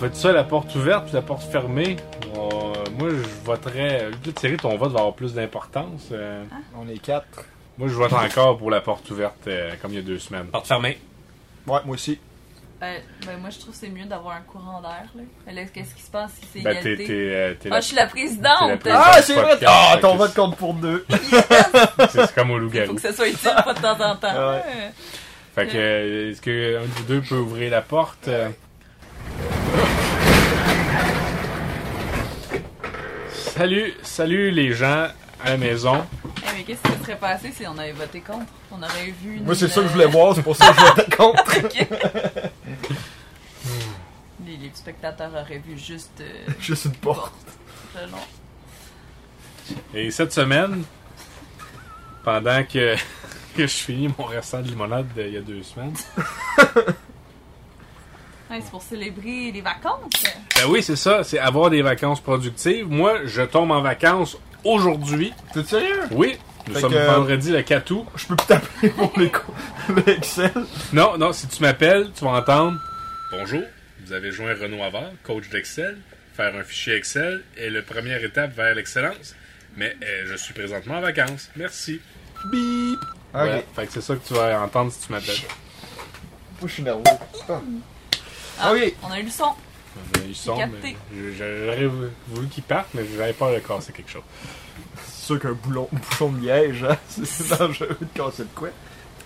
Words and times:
fait 0.00 0.14
ça 0.16 0.32
la 0.32 0.44
porte 0.44 0.74
ouverte 0.74 1.04
puis 1.06 1.14
la 1.14 1.22
porte 1.22 1.42
fermée. 1.50 1.96
On- 2.34 2.72
moi, 2.98 3.08
je 3.10 3.44
voterais. 3.44 4.10
Là, 4.10 4.32
Thierry, 4.34 4.56
ton 4.56 4.76
vote 4.76 4.92
va 4.92 5.00
avoir 5.00 5.14
plus 5.14 5.34
d'importance. 5.34 6.08
euh. 6.12 6.42
On 6.76 6.88
est 6.88 6.98
quatre. 6.98 7.44
moi, 7.78 7.88
je 7.88 7.94
vote 7.94 8.12
encore 8.12 8.58
pour 8.58 8.70
la 8.70 8.80
porte 8.80 9.10
ouverte, 9.10 9.46
euh, 9.46 9.72
comme 9.80 9.92
il 9.92 9.96
y 9.96 9.98
a 9.98 10.02
deux 10.02 10.18
semaines. 10.18 10.46
Porte 10.46 10.66
fermée. 10.66 10.98
Ouais, 11.66 11.78
moi 11.84 11.94
aussi. 11.94 12.18
Ben, 12.80 13.00
ben, 13.26 13.36
moi, 13.38 13.50
je 13.50 13.58
trouve 13.58 13.72
que 13.72 13.76
c'est 13.78 13.90
mieux 13.90 14.06
d'avoir 14.06 14.36
un 14.36 14.40
courant 14.40 14.80
d'air. 14.80 15.04
là. 15.14 15.22
Mais 15.46 15.52
là, 15.52 15.62
qu'est-ce 15.66 15.94
qui 15.94 16.00
se 16.02 16.10
passe 16.10 16.32
si 16.40 16.46
c'est 16.52 16.60
Ben, 16.62 16.72
t'es, 16.74 16.92
égalité? 16.92 17.06
t'es, 17.06 17.12
euh, 17.12 17.54
t'es 17.60 17.68
Ah, 17.70 17.74
la- 17.74 17.80
je 17.80 17.86
suis 17.86 17.96
la 17.96 18.04
t'es 18.06 18.10
présidente! 18.10 18.68
la 18.68 18.76
présidente. 18.78 19.04
Ah, 19.06 19.22
c'est 19.22 19.34
vrai! 19.34 19.50
podcast, 19.50 19.66
Ah, 19.74 19.92
fait 19.96 20.00
ton 20.00 20.12
que 20.12 20.18
vote 20.18 20.34
compte 20.34 20.56
pour 20.56 20.74
deux. 20.74 21.06
c'est, 21.10 22.08
c'est 22.08 22.34
comme 22.34 22.50
au 22.50 22.54
Il 22.54 22.58
faut 22.60 22.64
loup-garou. 22.64 22.94
que 22.94 23.00
ça 23.02 23.12
soit 23.12 23.28
utile 23.28 23.50
pas 23.64 23.74
de 23.74 23.80
temps 23.80 24.00
en 24.00 24.16
temps. 24.16 24.50
Ouais. 24.50 24.62
Fait 25.54 25.66
que, 25.66 25.72
euh, 25.76 26.30
est-ce 26.30 26.40
qu'un 26.40 26.86
des 26.86 27.02
deux 27.06 27.20
peut 27.20 27.36
ouvrir 27.38 27.70
la 27.70 27.82
porte? 27.82 28.28
euh? 28.28 28.48
Salut, 33.60 33.92
salut 34.02 34.50
les 34.52 34.72
gens 34.72 35.08
à 35.44 35.50
la 35.50 35.56
maison. 35.58 36.02
Eh, 36.24 36.56
mais 36.56 36.62
qu'est-ce 36.64 36.80
qui 36.80 36.96
se 36.98 37.04
serait 37.04 37.18
passé 37.18 37.52
si 37.54 37.66
on 37.66 37.76
avait 37.76 37.92
voté 37.92 38.20
contre? 38.22 38.50
On 38.72 38.82
aurait 38.82 39.12
vu 39.22 39.36
une... 39.36 39.44
Moi, 39.44 39.54
c'est 39.54 39.68
ça 39.68 39.82
que 39.82 39.88
je 39.88 39.92
voulais 39.92 40.06
voir, 40.06 40.34
c'est 40.34 40.42
pour 40.42 40.56
ça 40.56 40.72
que 40.72 40.80
je 40.80 40.86
votais 40.86 41.10
contre. 41.16 41.44
Les, 44.46 44.56
les 44.56 44.70
spectateurs 44.72 45.30
auraient 45.34 45.58
vu 45.62 45.76
juste... 45.78 46.22
euh, 46.22 46.32
Juste 46.58 46.86
une 46.86 46.92
porte. 46.94 47.34
nom. 48.10 48.16
Et 49.92 50.10
cette 50.10 50.32
semaine, 50.32 50.82
pendant 52.24 52.64
que, 52.64 52.96
que 53.54 53.66
je 53.66 53.74
finis 53.74 54.08
mon 54.18 54.24
restant 54.24 54.62
de 54.62 54.68
limonade 54.68 55.06
d'il 55.14 55.34
y 55.34 55.36
a 55.36 55.42
deux 55.42 55.62
semaines, 55.62 55.92
Ouais, 58.50 58.60
c'est 58.62 58.70
pour 58.70 58.82
célébrer 58.82 59.52
les 59.52 59.60
vacances. 59.60 60.10
ben 60.56 60.64
oui, 60.68 60.82
c'est 60.82 60.96
ça, 60.96 61.22
c'est 61.22 61.38
avoir 61.38 61.70
des 61.70 61.82
vacances 61.82 62.20
productives. 62.20 62.88
Moi, 62.88 63.20
je 63.26 63.42
tombe 63.42 63.70
en 63.70 63.80
vacances 63.80 64.36
aujourd'hui. 64.64 65.32
T'es 65.54 65.62
sérieux? 65.62 66.00
Oui, 66.10 66.36
nous 66.66 66.74
Fait 66.74 66.80
sommes 66.80 66.92
que- 66.92 67.06
vendredi 67.06 67.52
le 67.52 67.62
4 67.62 67.90
août. 67.92 68.06
Je 68.16 68.26
peux 68.26 68.36
plus 68.36 68.46
t'appeler 68.46 68.88
pour 68.90 69.12
les 69.16 69.30
co- 69.30 69.54
le 69.88 70.08
Excel. 70.16 70.50
Non, 70.92 71.16
non, 71.16 71.32
si 71.32 71.46
tu 71.46 71.62
m'appelles, 71.62 72.10
tu 72.12 72.24
vas 72.24 72.32
entendre 72.32 72.78
Bonjour, 73.30 73.62
vous 74.04 74.12
avez 74.12 74.32
joint 74.32 74.52
Renaud 74.60 74.82
Havard, 74.82 75.12
coach 75.22 75.48
d'Excel. 75.50 75.98
Faire 76.36 76.54
un 76.56 76.64
fichier 76.64 76.94
Excel 76.96 77.42
est 77.56 77.70
la 77.70 77.82
première 77.82 78.22
étape 78.24 78.56
vers 78.56 78.74
l'excellence. 78.74 79.36
Mais 79.76 79.96
euh, 80.02 80.24
je 80.26 80.34
suis 80.36 80.52
présentement 80.54 80.96
en 80.96 81.00
vacances. 81.00 81.48
Merci. 81.54 82.00
Bip! 82.50 82.98
Ok. 83.32 83.40
Ouais, 83.42 83.64
fait 83.76 83.86
que 83.86 83.92
c'est 83.92 84.00
ça 84.00 84.16
que 84.16 84.26
tu 84.26 84.34
vas 84.34 84.60
entendre 84.60 84.90
si 84.90 85.06
tu 85.06 85.12
m'appelles. 85.12 85.36
Moi, 86.60 86.66
je 86.66 86.72
suis 86.72 86.82
nerveux. 86.82 87.04
Ah. 87.48 87.60
Ah, 88.60 88.72
Ok. 88.72 88.94
On 89.02 89.10
a 89.12 89.20
eu 89.20 89.24
le 89.24 89.30
son. 89.30 89.44
Euh, 89.44 90.20
Ils 90.28 90.34
sont, 90.36 90.56
capté. 90.56 90.96
mais 91.12 91.32
je- 91.32 91.64
J'aurais 91.66 91.86
voulu 92.28 92.48
qu'ils 92.48 92.62
partent, 92.62 92.88
mais 92.94 93.02
j'avais 93.16 93.32
peur 93.32 93.52
de 93.52 93.58
casser 93.58 93.92
quelque 93.92 94.10
chose. 94.10 94.22
C'est 95.04 95.26
sûr 95.26 95.40
qu'un 95.40 95.52
boulon, 95.52 95.88
bouchon 95.92 96.30
de 96.30 96.40
liège, 96.46 96.84
hein, 96.88 96.96
c'est 97.24 97.58
dangereux 97.58 97.96
de 98.00 98.06
casser 98.14 98.44
de 98.44 98.48
quoi. 98.54 98.68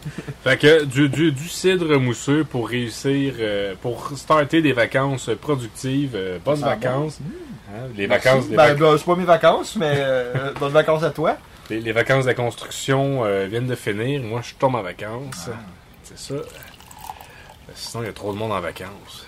Fait 0.44 0.58
que 0.58 0.84
du, 0.84 1.08
du, 1.08 1.32
du 1.32 1.48
cidre 1.48 1.96
mousseux 1.98 2.44
pour 2.44 2.68
réussir, 2.68 3.34
euh, 3.38 3.74
pour 3.80 4.10
starter 4.16 4.60
des 4.62 4.72
vacances 4.74 5.30
productives, 5.40 6.12
euh, 6.14 6.38
bonnes 6.44 6.56
sent 6.56 6.64
vacances. 6.64 7.18
Hein, 7.70 7.88
les, 7.96 8.06
Merci. 8.06 8.26
vacances 8.28 8.48
des 8.48 8.56
Ben, 8.56 8.74
vac- 8.74 8.78
ben, 8.78 8.98
c'est 8.98 9.04
pas 9.06 9.16
mes 9.16 9.24
vacances, 9.24 9.76
mais 9.76 9.94
euh, 9.96 10.52
bonnes 10.60 10.72
vacances 10.72 11.02
à 11.04 11.10
toi. 11.10 11.36
les, 11.70 11.80
les 11.80 11.92
vacances 11.92 12.24
de 12.24 12.28
la 12.28 12.34
construction 12.34 13.24
euh, 13.24 13.46
viennent 13.46 13.66
de 13.66 13.74
finir. 13.74 14.22
Moi, 14.22 14.42
je 14.42 14.54
tombe 14.54 14.74
en 14.74 14.82
vacances. 14.82 15.48
C'est 16.02 16.18
ça. 16.18 16.34
Sinon, 17.72 18.02
il 18.02 18.06
y 18.06 18.10
a 18.10 18.12
trop 18.12 18.32
de 18.32 18.38
monde 18.38 18.52
en 18.52 18.60
vacances. 18.60 19.26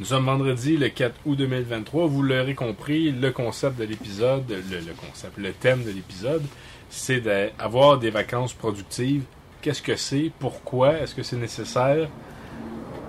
Nous 0.00 0.06
sommes 0.06 0.26
vendredi 0.26 0.76
le 0.76 0.88
4 0.88 1.14
août 1.26 1.36
2023. 1.36 2.06
Vous 2.06 2.22
l'aurez 2.22 2.54
compris, 2.54 3.10
le 3.10 3.32
concept 3.32 3.78
de 3.78 3.84
l'épisode, 3.84 4.48
le, 4.48 4.78
le 4.78 4.92
concept, 4.94 5.36
le 5.38 5.52
thème 5.52 5.82
de 5.82 5.90
l'épisode, 5.90 6.44
c'est 6.88 7.20
d'avoir 7.20 7.98
des 7.98 8.10
vacances 8.10 8.52
productives. 8.52 9.24
Qu'est-ce 9.60 9.82
que 9.82 9.96
c'est? 9.96 10.30
Pourquoi? 10.38 10.98
Est-ce 10.98 11.14
que 11.14 11.24
c'est 11.24 11.36
nécessaire? 11.36 12.08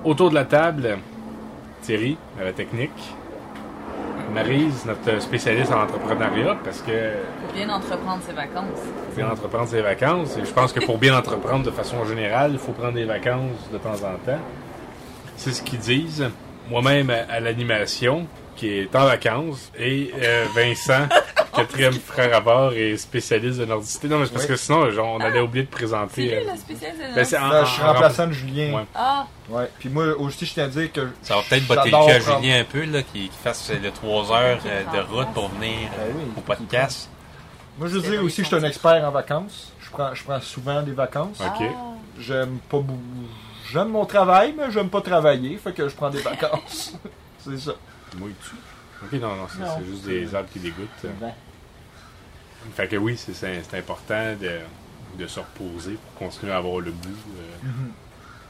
Autour 0.03 0.31
de 0.31 0.35
la 0.35 0.45
table, 0.45 0.97
Thierry, 1.83 2.17
à 2.39 2.43
la 2.43 2.53
technique. 2.53 2.91
Maryse, 4.29 4.85
notre 4.85 5.21
spécialiste 5.21 5.71
en 5.71 5.81
entrepreneuriat, 5.83 6.57
parce 6.63 6.81
que 6.81 6.91
Faut 7.47 7.53
bien 7.53 7.69
entreprendre 7.69 8.21
ses 8.25 8.33
vacances. 8.33 8.79
pour 9.07 9.15
bien 9.15 9.29
entreprendre 9.31 9.67
ses 9.67 9.81
vacances. 9.81 10.37
Et 10.37 10.45
je 10.45 10.51
pense 10.51 10.71
que 10.73 10.79
pour 10.85 10.97
bien 10.97 11.17
entreprendre 11.17 11.63
de 11.65 11.71
façon 11.71 12.03
générale, 12.05 12.51
il 12.53 12.59
faut 12.59 12.71
prendre 12.71 12.93
des 12.93 13.05
vacances 13.05 13.69
de 13.71 13.77
temps 13.77 13.93
en 13.95 14.17
temps. 14.25 14.39
C'est 15.37 15.51
ce 15.53 15.61
qu'ils 15.61 15.79
disent. 15.79 16.29
Moi-même 16.69 17.09
à, 17.09 17.33
à 17.33 17.39
l'animation, 17.39 18.27
qui 18.55 18.69
est 18.77 18.95
en 18.95 19.05
vacances, 19.05 19.71
et 19.79 20.11
euh, 20.21 20.45
Vincent, 20.53 21.07
quatrième 21.55 21.93
frère 21.93 22.35
à 22.35 22.39
bord 22.41 22.73
et 22.73 22.97
spécialiste 22.97 23.59
de 23.59 23.65
nordicité. 23.65 24.07
Non, 24.07 24.19
mais 24.19 24.25
c'est 24.25 24.31
parce 24.33 24.43
Oui. 24.45 24.49
que 24.49 24.55
sinon, 24.55 24.89
genre, 24.91 25.15
on 25.15 25.19
allait 25.19 25.39
oublier 25.41 25.63
de 25.65 25.69
C'est 25.71 25.75
présenter. 25.77 26.21
lui 26.23 26.33
euh, 26.33 26.43
la 26.45 26.55
spécialiste 26.57 27.01
de 27.09 27.15
ben, 27.15 27.25
c'est 27.25 27.37
en- 27.37 27.47
Là, 27.49 27.63
je 27.65 27.71
suis 27.71 27.81
en- 27.81 27.93
remplaçant 27.93 28.27
de 28.27 28.31
Julien. 28.33 28.73
Ouais. 28.73 28.85
Ah, 28.95 29.25
Ouais. 29.49 29.69
Puis 29.79 29.89
moi 29.89 30.05
aussi, 30.19 30.45
je 30.45 30.53
tiens 30.53 30.65
à 30.65 30.67
dire 30.67 30.91
que. 30.91 31.07
Ça 31.23 31.35
va 31.35 31.41
peut-être 31.41 31.65
botter 31.67 31.89
le 31.89 31.97
cul 32.05 32.11
à 32.11 32.19
prendre- 32.19 32.41
Julien 32.41 32.59
un 32.59 32.63
peu, 32.63 32.83
là, 32.85 33.01
qu'il 33.03 33.21
qu'il 33.23 33.31
fasse 33.43 33.71
le 33.71 33.91
3 33.91 34.31
heures 34.31 34.59
euh, 34.65 34.83
de 34.93 34.99
route 35.11 35.33
pour 35.33 35.49
venir 35.49 35.71
Ben 35.97 36.03
euh, 36.03 36.11
oui, 36.15 36.23
au 36.37 36.41
podcast. 36.41 37.09
Moi, 37.77 37.87
je 37.87 37.97
veux 37.97 38.09
dire 38.11 38.23
aussi 38.23 38.37
que 38.37 38.43
je 38.43 38.47
suis 38.55 38.55
un 38.65 38.67
expert 38.67 39.03
en 39.03 39.11
vacances. 39.11 39.71
Je 39.81 39.89
prends, 39.89 40.13
je 40.13 40.23
prends 40.23 40.39
souvent 40.41 40.81
des 40.83 40.91
vacances. 40.91 41.39
Ok. 41.39 41.61
ah. 41.67 41.93
J'aime 42.19 42.57
pas. 42.69 42.79
J'aime 43.71 43.89
mon 43.89 44.05
travail, 44.05 44.53
mais 44.57 44.69
j'aime 44.71 44.89
pas 44.89 45.01
travailler. 45.01 45.57
Fait 45.57 45.71
que 45.73 45.87
je 45.87 45.95
prends 45.95 46.09
des 46.09 46.21
vacances. 46.21 46.93
c'est 47.39 47.57
ça. 47.57 47.71
Mouilles-tu? 48.17 48.55
Ok, 49.03 49.13
non, 49.13 49.35
non, 49.35 49.47
c'est 49.49 49.85
juste 49.85 50.05
des 50.05 50.35
arbres 50.35 50.49
qui 50.51 50.59
dégoûtent. 50.59 51.05
Fait 52.75 52.87
que 52.87 52.95
oui, 52.97 53.17
c'est 53.17 53.73
important 53.77 54.35
de, 54.35 54.59
de 55.17 55.27
se 55.27 55.39
reposer 55.39 55.93
pour 55.93 56.27
continuer 56.27 56.51
à 56.51 56.57
avoir 56.57 56.79
le 56.81 56.91
goût. 56.91 57.07
euh, 57.07 57.67
Mhm. 57.67 57.91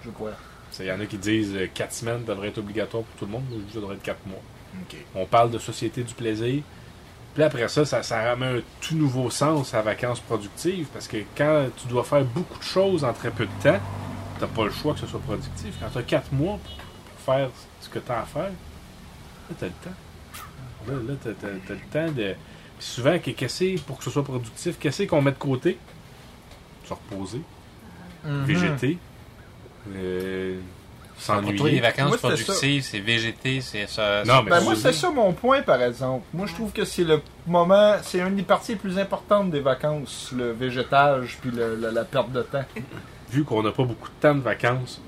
Je 0.06 0.10
crois. 0.12 0.32
Il 0.80 0.86
y 0.86 0.92
en 0.92 1.00
a 1.00 1.06
qui 1.06 1.18
disent 1.18 1.56
4 1.74 1.92
semaines 1.94 2.24
devraient 2.26 2.48
être 2.50 2.58
obligatoire 2.60 3.04
pour 3.04 3.16
tout 3.18 3.26
le 3.26 3.32
monde, 3.32 3.44
mais 3.52 3.58
ça 3.74 3.80
devrait 3.80 3.96
être 3.96 4.04
4 4.04 4.26
mois. 4.28 4.40
On 5.16 5.26
parle 5.26 5.52
de 5.52 5.58
société 5.60 6.04
du 6.04 6.14
plaisir. 6.14 6.62
Puis 7.34 7.44
après 7.44 7.68
ça, 7.68 7.86
ça, 7.86 8.02
ça 8.04 8.24
ramène 8.24 8.58
un 8.58 8.62
tout 8.82 8.96
nouveau 8.96 9.30
sens 9.30 9.74
à 9.74 9.82
vacances 9.82 10.20
productives 10.20 10.88
parce 10.94 11.08
que 11.08 11.18
quand 11.38 11.68
tu 11.78 11.88
dois 11.88 12.04
faire 12.04 12.24
beaucoup 12.24 12.58
de 12.58 12.64
choses 12.64 13.04
en 13.04 13.14
très 13.14 13.30
peu 13.32 13.46
de 13.46 13.52
temps, 13.64 13.80
t'as 14.40 14.48
pas 14.48 14.66
le 14.66 14.72
choix 14.72 14.94
que 14.94 15.00
ce 15.02 15.08
soit 15.08 15.20
productif. 15.20 15.76
Quand 15.80 15.90
tu 15.92 15.98
as 16.00 16.04
4 16.04 16.32
mois 16.34 16.58
pour, 16.64 17.26
faire 17.36 17.50
ce 17.82 17.90
que 17.90 18.00
tu 18.00 18.12
as 18.12 18.22
à 18.22 18.26
faire, 18.26 18.52
tu 19.58 19.64
as 19.64 19.68
le 19.68 19.74
temps. 19.74 19.96
Là, 20.88 20.94
là 21.08 21.14
tu 21.22 21.30
as, 21.30 21.74
le 21.74 21.80
temps 22.08 22.12
de. 22.14 22.34
Puis 22.78 22.88
souvent, 22.88 23.18
que- 23.20 23.32
qu'est-ce 23.32 23.60
que 23.60 23.76
c'est 23.78 23.84
pour 23.86 23.98
que 23.98 24.04
ce 24.06 24.10
soit 24.12 24.24
productif? 24.24 24.78
Qu'est-ce 24.80 25.04
qu'on 25.04 25.22
met 25.22 25.32
de 25.32 25.38
côté? 25.38 25.78
Se 26.86 26.94
reposer, 26.94 27.42
Mhm. 28.24 28.44
végéter, 28.46 28.98
euh, 29.96 30.58
Pour 31.18 31.26
toi, 31.26 31.42
les 31.42 31.48
s'ennuyer. 31.56 31.80
vacances 31.82 32.08
Moi, 32.10 32.18
productives, 32.18 32.82
c'est 32.84 33.00
végéter, 33.00 33.62
c'est 33.62 33.88
ça. 33.88 34.24
Non, 34.26 34.42
mais 34.44 34.50
Ben, 34.52 34.60
c'est- 34.60 34.66
moi, 34.66 34.76
c'est 34.76 34.94
ça 34.94 35.12
mon 35.12 35.34
point, 35.34 35.62
par 35.62 35.82
exemple. 35.84 36.26
Moi, 36.34 36.48
je 36.48 36.54
trouve 36.54 36.72
que 36.72 36.86
c'est 36.86 37.04
le 37.04 37.22
moment, 37.46 37.96
c'est 38.02 38.20
une 38.22 38.36
des 38.38 38.44
parties 38.44 38.72
les 38.74 38.78
plus 38.78 38.98
importantes 38.98 39.52
des 39.52 39.60
vacances, 39.60 40.32
le 40.36 40.52
végétage 40.54 41.38
puis 41.42 41.52
le- 41.52 41.76
le- 41.76 41.92
la 41.92 42.06
perte 42.06 42.32
de 42.32 42.42
temps. 42.42 42.64
vu 43.30 43.44
qu'on 43.44 43.62
n'a 43.62 43.72
pas 43.72 43.84
beaucoup 43.84 44.08
de 44.08 44.14
temps 44.22 44.34
de 44.34 44.42
vacances, 44.42 45.00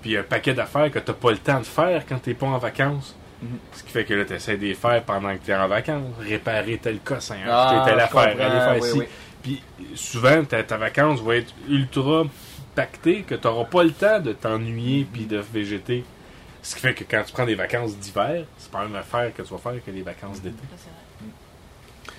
puis 0.00 0.16
un 0.16 0.22
paquet 0.22 0.54
d'affaires 0.54 0.90
que 0.90 0.98
tu 1.00 1.10
n'as 1.10 1.16
pas 1.16 1.30
le 1.32 1.38
temps 1.38 1.58
de 1.58 1.64
faire 1.66 2.06
quand 2.08 2.18
tu 2.18 2.30
n'es 2.30 2.34
pas 2.34 2.46
en 2.46 2.56
vacances. 2.58 3.14
Mhm. 3.40 3.58
Ce 3.72 3.82
qui 3.84 3.90
fait 3.90 4.04
que 4.04 4.14
là, 4.14 4.24
tu 4.24 4.32
essaies 4.34 4.56
de 4.56 4.62
les 4.66 4.74
faire 4.74 5.02
pendant 5.04 5.32
que 5.36 5.44
tu 5.44 5.50
es 5.50 5.54
en 5.56 5.68
vacances. 5.68 6.02
Réparer 6.18 6.78
tel 6.78 6.98
cossin, 7.00 7.36
Ah, 7.46 7.68
acheter 7.70 7.90
telle 7.90 8.00
affaire, 8.00 8.22
aller 8.22 8.36
faire 8.38 8.78
oui, 8.82 8.90
ci. 8.90 8.98
oui. 8.98 9.04
Puis 9.42 9.62
souvent, 9.94 10.44
ta, 10.44 10.62
ta 10.64 10.76
vacance 10.76 11.20
va 11.20 11.36
être 11.36 11.54
ultra 11.68 12.24
pactée 12.74 13.22
que 13.22 13.34
tu 13.36 13.46
n'auras 13.46 13.64
pas 13.66 13.84
le 13.84 13.92
temps 13.92 14.18
de 14.20 14.32
t'ennuyer 14.32 15.06
puis 15.10 15.26
de 15.26 15.38
végéter. 15.38 16.04
Ce 16.62 16.74
qui 16.74 16.80
fait 16.80 16.94
que 16.94 17.04
quand 17.04 17.22
tu 17.24 17.32
prends 17.32 17.46
des 17.46 17.54
vacances 17.54 17.96
d'hiver, 17.96 18.44
c'est 18.58 18.70
pas 18.70 18.80
la 18.82 18.88
même 18.88 18.96
affaire 18.96 19.32
que 19.32 19.42
tu 19.42 19.48
vas 19.54 19.58
faire 19.58 19.84
que 19.84 19.90
les 19.90 20.02
vacances 20.02 20.42
d'été. 20.42 20.56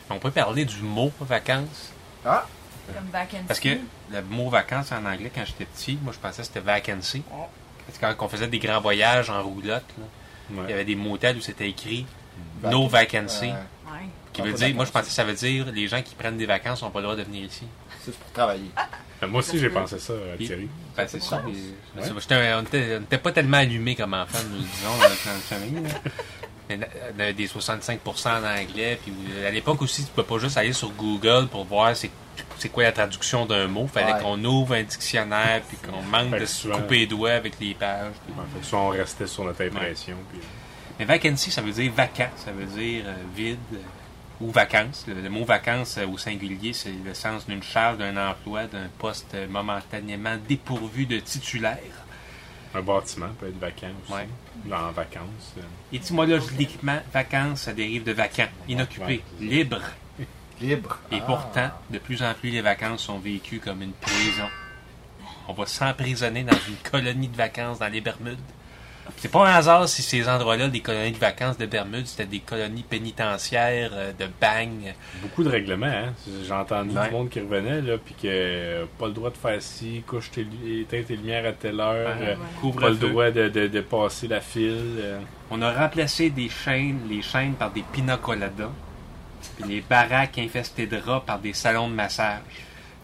On 0.10 0.18
peut 0.18 0.32
parler 0.32 0.66
du 0.66 0.82
mot 0.82 1.12
vacances. 1.20 1.92
Ah, 2.26 2.46
Comme 2.94 3.10
vacancy. 3.12 3.44
Parce 3.48 3.60
que 3.60 3.70
le 4.12 4.22
mot 4.30 4.50
vacances 4.50 4.92
en 4.92 5.06
anglais, 5.06 5.32
quand 5.34 5.44
j'étais 5.46 5.66
petit, 5.66 6.00
moi 6.02 6.14
je 6.14 6.20
pensais 6.20 6.42
que 6.42 6.48
c'était 6.48 6.60
vacancy. 6.62 7.22
Que 7.22 8.00
quand 8.00 8.16
on 8.26 8.28
faisait 8.30 8.48
des 8.48 8.60
grands 8.60 8.82
voyages 8.82 9.30
en 9.30 9.44
roulotte, 9.44 9.84
là, 9.98 10.06
Ouais. 10.52 10.64
il 10.68 10.70
y 10.72 10.74
avait 10.74 10.86
des 10.86 10.96
motels 10.96 11.38
où 11.38 11.42
c'était 11.42 11.70
écrit 11.70 12.06
Vac- 12.62 12.72
No 12.72 12.88
vacancy. 12.88 13.50
euh, 13.50 13.54
qui 14.34 14.42
veut 14.42 14.54
dire, 14.54 14.76
moi 14.76 14.86
je 14.86 14.92
pensais 14.92 15.08
que 15.08 15.12
ça 15.14 15.24
veut 15.24 15.34
dire 15.34 15.66
les 15.74 15.88
gens 15.88 16.02
qui 16.02 16.16
prennent 16.16 16.38
des 16.38 16.46
vacances 16.46 16.82
n'ont 16.82 16.90
pas 16.92 17.00
le 17.00 17.04
droit 17.06 17.16
de 17.16 17.24
venir 17.24 17.44
ici. 17.46 17.64
c'est 18.04 18.16
pour 18.18 18.32
travailler. 18.32 18.72
Euh, 19.22 19.28
Moi 19.28 19.40
aussi, 19.40 19.60
j'ai 19.60 19.70
pensé 19.70 20.00
ça, 20.00 20.14
euh, 20.14 20.36
Puis- 20.38 20.46
Thierry. 20.48 20.70
Ben, 20.96 21.06
c'est 21.08 21.22
ça. 21.22 21.44
Ouais. 21.46 21.52
C'est- 22.02 22.14
j'étais- 22.22 22.54
on 22.54 22.62
était- 22.62 22.96
on 22.96 23.00
n'était 23.02 23.18
pas 23.18 23.32
tellement 23.34 23.58
allumés 23.58 23.96
comme 23.96 24.14
enfants, 24.14 24.38
nous 24.50 24.60
disons, 24.60 24.96
dans 24.98 25.10
notre 25.10 25.42
famille. 25.42 25.84
là. 25.84 25.90
Mais, 26.70 26.80
euh, 26.82 27.12
on 27.18 27.20
avait 27.20 27.34
des 27.34 27.48
65% 27.48 28.30
en 28.30 28.44
anglais. 28.46 28.98
Puis 29.04 29.14
euh, 29.32 29.48
à 29.48 29.52
l'époque 29.52 29.82
aussi, 29.82 30.06
tu 30.06 30.12
peux 30.12 30.24
pas 30.24 30.38
juste 30.38 30.56
aller 30.58 30.72
sur 30.72 30.90
Google 30.92 31.48
pour 31.52 31.66
voir 31.66 31.96
c'est 31.98 32.12
c'est 32.58 32.70
quoi 32.70 32.84
la 32.84 32.92
traduction 32.92 33.46
d'un 33.46 33.68
mot? 33.68 33.88
Fallait 33.88 34.14
Ouais. 34.14 34.22
qu'on 34.22 34.44
ouvre 34.44 34.74
un 34.76 34.84
dictionnaire 34.84 35.62
puis 35.68 35.78
qu'on 35.78 36.02
manque 36.02 36.32
Fait 36.32 36.40
de 36.42 36.46
se 36.46 36.62
souvent- 36.62 36.76
couper 36.78 37.00
les 37.00 37.08
doigts 37.08 37.32
avec 37.32 37.60
les 37.60 37.74
pages. 37.74 38.14
puis- 38.26 38.34
Ouais, 38.38 38.46
fait 38.54 38.60
que 38.60 38.66
soit 38.66 38.80
on 38.80 38.90
restait 38.90 39.28
sur 39.28 39.44
notre 39.46 39.64
impression. 39.64 40.16
Puis... 40.32 40.40
Mais 41.00 41.06
vacancy, 41.06 41.52
ça 41.52 41.62
veut 41.62 41.72
dire 41.72 41.92
vacant, 41.94 42.30
ça 42.36 42.52
veut 42.52 42.66
dire 42.66 43.04
euh, 43.08 43.14
vide 43.36 43.58
euh, 43.74 43.78
ou 44.42 44.52
vacances. 44.52 45.06
Le, 45.08 45.16
le 45.22 45.30
mot 45.30 45.46
vacances 45.46 45.98
euh, 45.98 46.06
au 46.08 46.18
singulier, 46.18 46.74
c'est 46.74 46.92
le 47.06 47.14
sens 47.14 47.48
d'une 47.48 47.64
charge, 47.64 47.98
d'un 47.98 48.16
emploi, 48.30 48.66
d'un 48.66 48.88
poste 48.98 49.34
euh, 49.34 49.48
momentanément 49.48 50.36
dépourvu 50.48 51.06
de 51.06 51.20
titulaire. 51.20 51.78
Un 52.76 52.82
bâtiment 52.82 53.30
peut 53.40 53.48
être 53.48 53.60
vacant 53.60 53.88
aussi. 54.04 54.14
Ouais. 54.14 54.74
En 54.76 54.92
vacances. 54.92 55.56
Étymologiquement, 55.92 57.00
vacances, 57.14 57.62
ça 57.62 57.74
dérive 57.74 58.04
de 58.04 58.12
vacant, 58.12 58.48
inoccupé, 58.68 59.06
Ouais, 59.06 59.22
c'est 59.40 59.46
ça. 59.46 59.52
libre. 59.52 59.82
Libre. 60.62 60.98
Et 61.12 61.18
Ah. 61.22 61.24
pourtant, 61.26 61.70
de 61.90 61.98
plus 62.00 62.22
en 62.24 62.34
plus, 62.34 62.50
les 62.50 62.62
vacances 62.62 63.02
sont 63.04 63.20
vécues 63.20 63.60
comme 63.60 63.82
une 63.82 63.94
prison. 63.94 64.48
On 65.48 65.54
va 65.54 65.66
s'emprisonner 65.66 66.44
dans 66.44 66.58
une 66.68 66.76
colonie 66.92 67.28
de 67.28 67.36
vacances 67.38 67.80
dans 67.80 67.88
les 67.92 68.02
Bermudes. 68.02 68.38
C'est 69.18 69.32
pas 69.32 69.48
un 69.50 69.56
hasard 69.56 69.90
si 69.90 70.04
ces 70.04 70.30
endroits-là, 70.30 70.68
des 70.68 70.82
colonies 70.82 71.12
de 71.14 71.18
vacances 71.18 71.58
de 71.58 71.66
Bermudes, 71.66 72.06
c'était 72.06 72.28
des 72.28 72.42
colonies 72.42 72.84
pénitentiaires 72.88 73.90
euh, 73.94 74.12
de 74.14 74.28
bagne. 74.40 74.94
Beaucoup 75.24 75.44
de 75.44 75.50
règlements, 75.50 75.88
hein. 75.88 76.14
J'ai 76.46 76.52
entendu 76.54 76.96
Ouais. 76.96 77.08
du 77.08 77.16
monde 77.16 77.30
qui 77.30 77.40
revenait, 77.40 77.82
là, 77.82 77.98
puis 77.98 78.14
que 78.14 78.28
euh, 78.28 78.86
pas 79.00 79.08
le 79.08 79.14
droit 79.14 79.32
de 79.32 79.38
faire 79.38 79.60
ci, 79.64 80.04
couche 80.06 80.30
tes, 80.30 80.46
éteins 80.82 81.02
tes 81.02 81.16
lumières 81.16 81.48
à 81.48 81.54
telle 81.54 81.80
heure, 81.80 82.16
Ouais. 82.20 82.38
euh, 82.64 82.72
pas 82.80 82.90
le 82.90 82.96
droit 82.98 83.32
de, 83.32 83.50
de, 83.50 83.66
de 83.68 83.82
passer 83.82 84.28
la 84.28 84.42
file. 84.42 84.78
euh. 85.00 85.20
On 85.50 85.60
a 85.64 85.74
remplacé 85.74 86.30
des 86.30 86.48
chaînes, 86.50 87.00
les 87.10 87.24
chaînes 87.24 87.54
par 87.54 87.72
des 87.72 87.82
pina 87.92 88.16
coladas, 88.18 88.70
les 89.68 89.82
baraques 89.82 90.38
infestées 90.38 90.88
de 90.88 90.98
rats 90.98 91.24
par 91.26 91.40
des 91.40 91.54
salons 91.54 91.90
de 91.90 91.94
massage. 91.94 92.42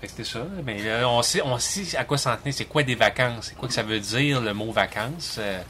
C'était 0.01 0.23
ça. 0.23 0.45
Mais 0.63 0.83
là, 0.83 1.09
on 1.09 1.21
sait, 1.21 1.41
on 1.41 1.57
à 1.97 2.03
quoi 2.03 2.17
s'en 2.17 2.35
tenir. 2.37 2.53
C'est 2.53 2.65
quoi 2.65 2.83
des 2.83 2.95
vacances? 2.95 3.47
C'est 3.47 3.55
quoi 3.55 3.67
que 3.67 3.73
ça 3.73 3.83
veut 3.83 3.99
dire 3.99 4.39
le 4.39 4.53
mot 4.53 4.71
vacances? 4.71 5.37
Euh, 5.39 5.61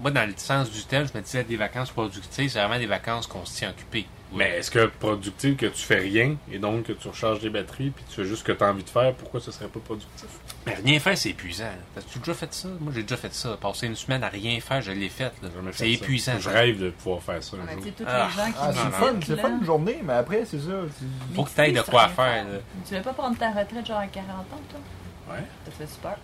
moi, 0.00 0.10
dans 0.10 0.26
le 0.26 0.34
sens 0.36 0.70
du 0.70 0.82
thème, 0.84 1.06
je 1.12 1.18
me 1.18 1.22
disais 1.22 1.44
des 1.44 1.56
vacances 1.56 1.90
productives, 1.90 2.50
c'est 2.50 2.58
vraiment 2.58 2.78
des 2.78 2.86
vacances 2.86 3.26
qu'on 3.26 3.44
se 3.44 3.56
tient 3.56 3.70
occupé. 3.70 4.06
Mais 4.32 4.58
est-ce 4.58 4.70
que 4.70 4.86
productif 4.86 5.56
que 5.56 5.66
tu 5.66 5.82
fais 5.82 5.98
rien 6.00 6.36
et 6.52 6.58
donc 6.58 6.84
que 6.84 6.92
tu 6.92 7.08
recharges 7.08 7.40
des 7.40 7.48
batteries 7.48 7.90
puis 7.90 8.04
tu 8.08 8.16
fais 8.16 8.24
juste 8.24 8.40
ce 8.40 8.44
que 8.44 8.52
tu 8.52 8.62
as 8.62 8.68
envie 8.68 8.84
de 8.84 8.90
faire, 8.90 9.14
pourquoi 9.14 9.40
ce 9.40 9.50
serait 9.50 9.68
pas 9.68 9.80
productif? 9.80 10.26
Mais 10.66 10.74
rien 10.74 11.00
faire, 11.00 11.16
c'est 11.16 11.30
épuisant. 11.30 11.70
As-tu 11.96 12.18
déjà 12.18 12.34
fait 12.34 12.52
ça? 12.52 12.68
Moi, 12.78 12.92
j'ai 12.94 13.02
déjà 13.02 13.16
fait 13.16 13.32
ça. 13.32 13.56
Passer 13.58 13.86
une 13.86 13.96
semaine 13.96 14.22
à 14.22 14.28
rien 14.28 14.60
faire, 14.60 14.82
je 14.82 14.92
l'ai 14.92 15.08
fait. 15.08 15.32
C'est 15.72 15.78
ça. 15.96 16.04
épuisant. 16.04 16.38
Je 16.38 16.48
rêve 16.50 16.78
de 16.78 16.90
pouvoir 16.90 17.22
faire 17.22 17.42
ça 17.42 17.56
tu 17.96 18.02
Ah. 18.06 18.28
Ah, 18.60 18.72
c'est 18.74 18.84
non. 18.84 18.90
fun, 18.90 19.14
c'est 19.26 19.36
une 19.48 19.64
journée, 19.64 20.00
mais 20.04 20.12
après, 20.12 20.44
c'est 20.44 20.58
ça. 20.58 20.72
tu- 20.98 21.34
Faut 21.34 21.44
que 21.44 21.48
tu 21.48 21.72
de 21.72 21.78
sais, 21.78 21.90
quoi 21.90 22.08
faire. 22.08 22.44
Tu 22.86 22.94
veux 22.94 23.02
pas 23.02 23.12
prendre 23.14 23.38
ta 23.38 23.48
retraite 23.50 23.86
genre 23.86 23.98
à 23.98 24.06
40 24.08 24.28
ans, 24.30 24.60
toi? 24.68 25.34
Ouais. 25.34 25.42
Ça 25.64 25.70
fait 25.70 25.86
super. 25.86 26.16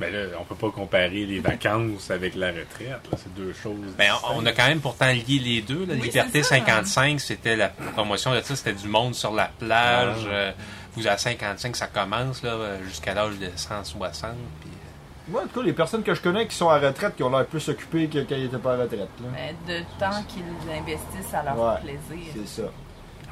Ben 0.00 0.12
là, 0.12 0.36
on 0.40 0.44
peut 0.44 0.54
pas 0.54 0.70
comparer 0.70 1.26
les 1.26 1.40
vacances 1.40 2.10
avec 2.10 2.34
la 2.36 2.48
retraite. 2.48 2.88
là. 3.10 3.18
C'est 3.18 3.34
deux 3.34 3.52
choses. 3.52 3.94
Ben, 3.98 4.12
on 4.30 4.38
on 4.42 4.46
a 4.46 4.52
quand 4.52 4.68
même 4.68 4.80
pourtant 4.80 5.06
lié 5.10 5.40
les 5.42 5.60
deux. 5.60 5.84
La 5.86 5.94
Oui, 5.94 6.02
Liberté 6.02 6.42
c'est 6.42 6.48
ça. 6.50 6.56
55, 6.58 7.20
c'était 7.20 7.56
la 7.56 7.68
promotion 7.68 8.32
de 8.34 8.40
ça, 8.40 8.54
c'était 8.54 8.74
du 8.74 8.86
monde 8.88 9.14
sur 9.14 9.32
la 9.34 9.50
plage. 9.58 10.26
Euh, 10.26 10.52
vous, 10.94 11.06
à 11.08 11.16
55, 11.16 11.74
ça 11.76 11.86
commence 11.88 12.42
là, 12.44 12.50
euh, 12.50 12.78
jusqu'à 12.86 13.14
l'âge 13.14 13.38
de 13.38 13.48
160. 13.56 14.30
Puis, 14.60 14.70
euh, 14.70 15.32
Moi, 15.32 15.42
en 15.42 15.46
tout 15.48 15.60
cas, 15.60 15.66
les 15.66 15.72
personnes 15.72 16.02
que 16.04 16.14
je 16.14 16.20
connais 16.20 16.46
qui 16.46 16.54
sont 16.56 16.68
à 16.68 16.78
retraite, 16.78 17.16
qui 17.16 17.22
ont 17.24 17.30
l'air 17.30 17.46
plus 17.46 17.68
occupées 17.68 18.06
que 18.08 18.18
quand 18.20 18.36
ils 18.36 18.44
étaient 18.44 18.56
pas 18.58 18.74
à 18.74 18.76
retraite. 18.76 19.08
Là. 19.20 19.28
Mais 19.32 19.54
de 19.66 19.80
temps 19.98 20.22
qu'ils 20.28 20.42
investissent 20.72 21.34
à 21.34 21.42
leur 21.42 21.58
Ouais. 21.58 21.80
plaisir. 21.82 22.32
C'est 22.34 22.62
ça. 22.62 22.68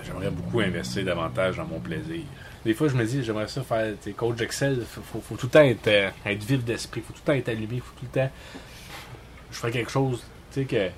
J'aimerais 0.04 0.30
beaucoup 0.30 0.60
investir 0.60 1.04
davantage 1.04 1.56
dans 1.56 1.64
mon 1.64 1.80
plaisir. 1.80 2.22
Des 2.66 2.74
fois, 2.74 2.88
je 2.88 2.96
me 2.96 3.04
dis, 3.04 3.22
j'aimerais 3.22 3.46
ça 3.46 3.62
faire, 3.62 3.92
tu 4.02 4.10
sais, 4.10 4.12
coach 4.12 4.40
Excel, 4.40 4.82
faut, 4.84 5.00
faut, 5.00 5.20
faut 5.20 5.36
tout 5.36 5.46
le 5.46 5.50
temps 5.50 5.60
être, 5.60 5.86
euh, 5.86 6.10
être 6.26 6.42
vif 6.42 6.64
d'esprit, 6.64 7.00
faut 7.00 7.12
tout 7.12 7.20
le 7.22 7.26
temps 7.26 7.38
être 7.38 7.48
allumé, 7.48 7.78
faut 7.78 7.94
tout 7.96 8.06
le 8.12 8.20
temps. 8.20 8.30
Je 9.52 9.56
ferais 9.56 9.70
quelque 9.70 9.90
chose, 9.90 10.24
tu 10.52 10.60
sais, 10.60 10.66
que. 10.66 10.90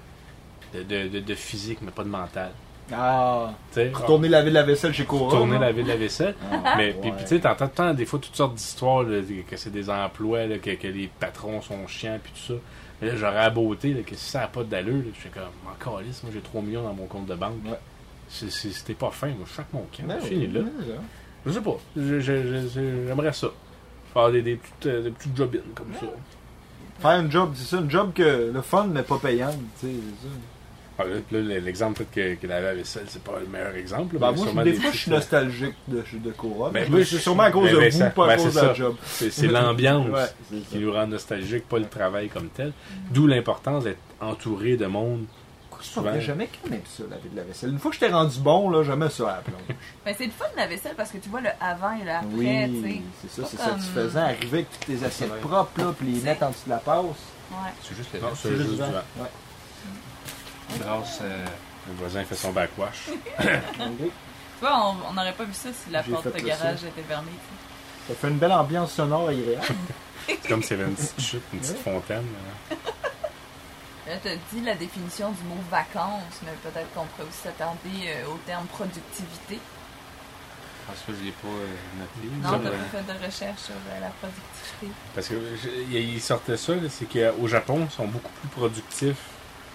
De, 0.75 0.83
de, 0.83 1.09
de, 1.09 1.21
de 1.21 1.35
physique, 1.35 1.79
mais 1.83 1.91
pas 1.91 2.05
de 2.05 2.11
mental. 2.11 2.51
Ah. 2.93 3.53
Tu 3.71 3.75
sais, 3.75 3.91
Retourner 3.93 4.29
laver 4.29 4.51
de 4.51 4.55
la 4.55 4.63
vaisselle 4.63 4.95
chez 4.95 5.05
Cora. 5.05 5.31
tourner 5.31 5.55
là. 5.59 5.67
la 5.67 5.73
vie 5.73 5.83
de 5.83 5.89
la 5.89 5.97
vaisselle. 5.97 6.35
Ah, 6.51 6.75
mais 6.77 6.95
ouais. 6.95 6.99
puis, 7.01 7.13
tu 7.21 7.27
sais, 7.27 7.41
t'entends 7.41 7.69
temps 7.69 7.95
des 7.95 8.07
fois 8.07 8.19
toutes 8.19 8.37
sortes 8.37 8.55
d'histoires, 8.55 9.05
que 9.05 9.57
c'est 9.57 9.71
des 9.71 9.91
emplois, 9.91 10.47
là, 10.47 10.59
que, 10.59 10.71
que 10.71 10.89
les 10.89 11.11
patrons 11.21 11.61
sont 11.61 11.87
chiants, 11.87 12.19
puis 12.23 12.33
tout 12.33 12.55
ça. 12.55 12.61
Mais 13.01 13.09
là, 13.09 13.17
j'aurais 13.17 13.35
la 13.35 13.51
beauté, 13.51 13.93
là, 13.93 14.03
que 14.03 14.15
si 14.15 14.31
ça 14.31 14.41
n'a 14.41 14.49
pas 14.49 14.65
d'allure, 14.65 15.05
je 15.15 15.21
suis 15.21 15.31
comme, 15.31 15.45
en 15.67 15.97
calice, 15.97 16.23
moi 16.23 16.33
j'ai 16.35 16.41
3 16.41 16.63
millions 16.63 16.83
dans 16.83 16.95
mon 16.95 17.07
compte 17.07 17.27
de 17.27 17.35
banque. 17.35 17.65
Ouais. 17.65 17.79
C'était 18.29 18.95
pas 18.95 19.11
fin, 19.11 19.29
moi, 19.29 19.47
je 19.49 19.55
chaque 19.55 19.73
mon 19.73 19.87
camp. 19.97 20.07
Ouais, 20.07 20.47
là. 20.47 20.61
ouais, 20.61 20.67
ouais. 20.67 20.95
Je 21.49 21.53
sais 21.53 21.61
pas. 21.61 21.77
J'aimerais 21.97 23.33
ça. 23.33 23.49
Faire 24.13 24.31
des, 24.31 24.43
des 24.43 24.57
petites, 24.57 24.87
euh, 24.87 25.03
des 25.03 25.11
petites 25.11 25.37
jobines 25.37 25.61
comme 25.75 25.93
ça. 25.99 26.07
Faire 27.01 27.11
un 27.11 27.31
job, 27.31 27.53
c'est 27.55 27.65
ça, 27.77 27.83
un 27.83 27.89
job 27.89 28.13
que 28.15 28.51
le 28.53 28.63
fun, 28.63 28.87
mais 28.93 29.03
pas 29.03 29.19
payant. 29.19 29.51
Tu 29.81 29.87
sais, 29.87 29.93
c'est 30.21 30.27
ça. 30.29 30.35
Ah, 31.01 31.05
L'exemple 31.31 32.03
peut-être 32.05 32.41
que, 32.41 32.43
que 32.43 32.47
la 32.49 32.75
vaisselle, 32.75 33.05
c'est 33.07 33.23
pas 33.23 33.39
le 33.39 33.47
meilleur 33.47 33.73
exemple. 33.77 34.19
Ben, 34.19 34.33
mais 34.33 34.53
moi, 34.53 34.65
des 34.65 34.73
fois, 34.73 34.91
je 34.91 34.97
suis 34.97 35.11
nostalgique 35.13 35.75
de, 35.87 36.03
de 36.13 36.31
Cora. 36.33 36.71
Ben, 36.71 36.83
mais 36.85 36.89
moi, 36.91 37.05
c'est 37.05 37.19
sûrement 37.19 37.45
à 37.45 37.53
cause 37.53 37.71
ben, 37.71 37.85
de 37.89 37.91
vous, 38.05 38.11
pas 38.11 38.33
à 38.33 38.37
cause 38.37 38.47
de 38.47 38.51
c'est 38.51 38.67
la 38.67 38.75
job. 38.75 38.97
C'est 39.13 39.47
l'ambiance 39.47 40.09
Ouais, 40.09 40.25
qui 40.51 40.65
ça. 40.73 40.79
nous 40.81 40.93
rend 40.93 41.07
nostalgique, 41.07 41.69
pas 41.69 41.79
le 41.79 41.87
travail 41.87 42.29
comme 42.29 42.49
tel. 42.49 42.73
D'où 43.13 43.29
l'importance 43.29 43.85
d'être 43.85 44.01
entouré 44.21 44.77
de 44.77 44.87
monde. 44.87 45.25
Je 45.81 45.87
Souvent. 45.87 46.09
ferais 46.11 46.21
jamais 46.21 46.49
quand 46.63 46.71
même 46.71 46.83
ça, 46.87 47.03
laver 47.09 47.29
de 47.29 47.37
la 47.37 47.43
vaisselle. 47.45 47.71
Une 47.71 47.79
fois 47.79 47.91
que 47.91 47.97
j'étais 47.99 48.13
rendu 48.13 48.39
bon, 48.41 48.69
là, 48.71 48.83
jamais 48.83 49.09
ça 49.11 49.25
à 49.25 49.37
la 49.37 49.43
plonge. 49.43 49.77
Mais 50.05 50.15
c'est 50.19 50.27
le 50.27 50.33
fun 50.33 50.45
de 50.53 50.57
la 50.57 50.67
vaisselle 50.67 50.95
parce 50.97 51.11
que 51.11 51.19
tu 51.19 51.29
vois 51.29 51.41
le 51.41 51.51
avant 51.61 51.93
et 51.93 52.05
le 52.05 52.11
après, 52.11 52.27
oui, 52.73 53.03
c'est 53.23 53.31
ça, 53.43 53.49
c'est 53.49 53.57
comme- 53.57 53.67
satisfaisant. 53.79 54.21
Arriver 54.25 54.59
avec 54.59 54.71
toutes 54.71 54.87
tes 54.99 55.05
assiettes 55.07 55.31
Ouais. 55.33 55.39
propres, 55.41 55.81
là, 55.81 55.95
puis 55.99 56.07
les 56.09 56.21
mettre 56.23 56.43
en 56.45 56.51
dessous 56.51 56.65
de 56.67 56.71
la 56.71 56.79
passe. 56.79 57.05
Ouais. 57.05 57.57
c'est 57.83 57.97
juste 57.97 58.11
le 58.15 58.21
Non, 58.21 58.29
c'est 58.35 58.49
juste 58.51 58.61
juste 58.63 58.73
du 58.75 58.79
vent. 58.79 58.87
vent. 58.87 59.23
Ouais. 59.23 60.79
grâce. 60.81 61.19
euh, 61.23 61.45
Le 61.89 61.95
voisin 61.95 62.23
fait 62.25 62.35
son 62.35 62.53
backwash. 62.53 63.07
Tu 63.39 64.67
vois, 64.67 64.93
on 65.09 65.13
n'aurait 65.15 65.33
pas 65.35 65.45
vu 65.45 65.53
ça 65.55 65.69
si 65.73 65.91
la 65.91 66.03
porte 66.03 66.27
de 66.35 66.41
garage 66.43 66.83
était 66.85 67.03
fermée. 67.07 67.31
Ça 68.09 68.15
fait 68.15 68.29
une 68.29 68.39
belle 68.39 68.51
ambiance 68.53 68.93
sonore 68.93 69.29
agréable. 69.29 69.63
C'est 70.27 70.49
comme 70.49 70.63
s'il 70.65 70.77
y 70.77 70.81
avait 70.81 70.91
une 70.91 70.97
petite 70.97 71.21
chute, 71.21 71.43
une 71.55 71.61
petite 71.61 71.79
fontaine. 71.79 72.25
là. 72.71 72.77
Là, 74.09 74.15
tu 74.23 74.29
as 74.29 74.37
dit 74.37 74.65
la 74.65 74.75
définition 74.75 75.31
du 75.33 75.43
mot 75.45 75.61
vacances, 75.71 76.41
mais 76.45 76.53
peut-être 76.63 76.93
qu'on 76.95 77.05
pourrait 77.05 77.29
aussi 77.29 77.39
s'attarder 77.43 78.07
euh, 78.07 78.27
au 78.33 78.39
terme 78.47 78.67
productivité. 78.67 79.59
parce 80.87 81.01
que 81.01 81.13
je 81.13 81.25
l'ai 81.25 81.33
pas 81.33 81.49
euh, 81.49 81.77
noté. 81.99 82.29
Non, 82.43 82.65
ouais. 82.71 82.77
pas 82.77 82.99
fait 82.99 83.13
de 83.13 83.27
recherche 83.27 83.59
sur 83.61 83.75
euh, 83.75 84.01
la 84.01 84.09
productivité. 84.09 84.87
Parce 85.15 85.29
que 85.29 85.35
je- 85.63 85.93
il 85.95 86.15
il 86.15 86.21
sortait 86.23 86.57
ça, 86.57 86.73
c'est 86.89 87.05
qu'au 87.07 87.47
Japon, 87.47 87.87
ils 87.91 87.95
sont 87.95 88.07
beaucoup 88.07 88.31
plus 88.41 88.49
productifs 88.49 89.25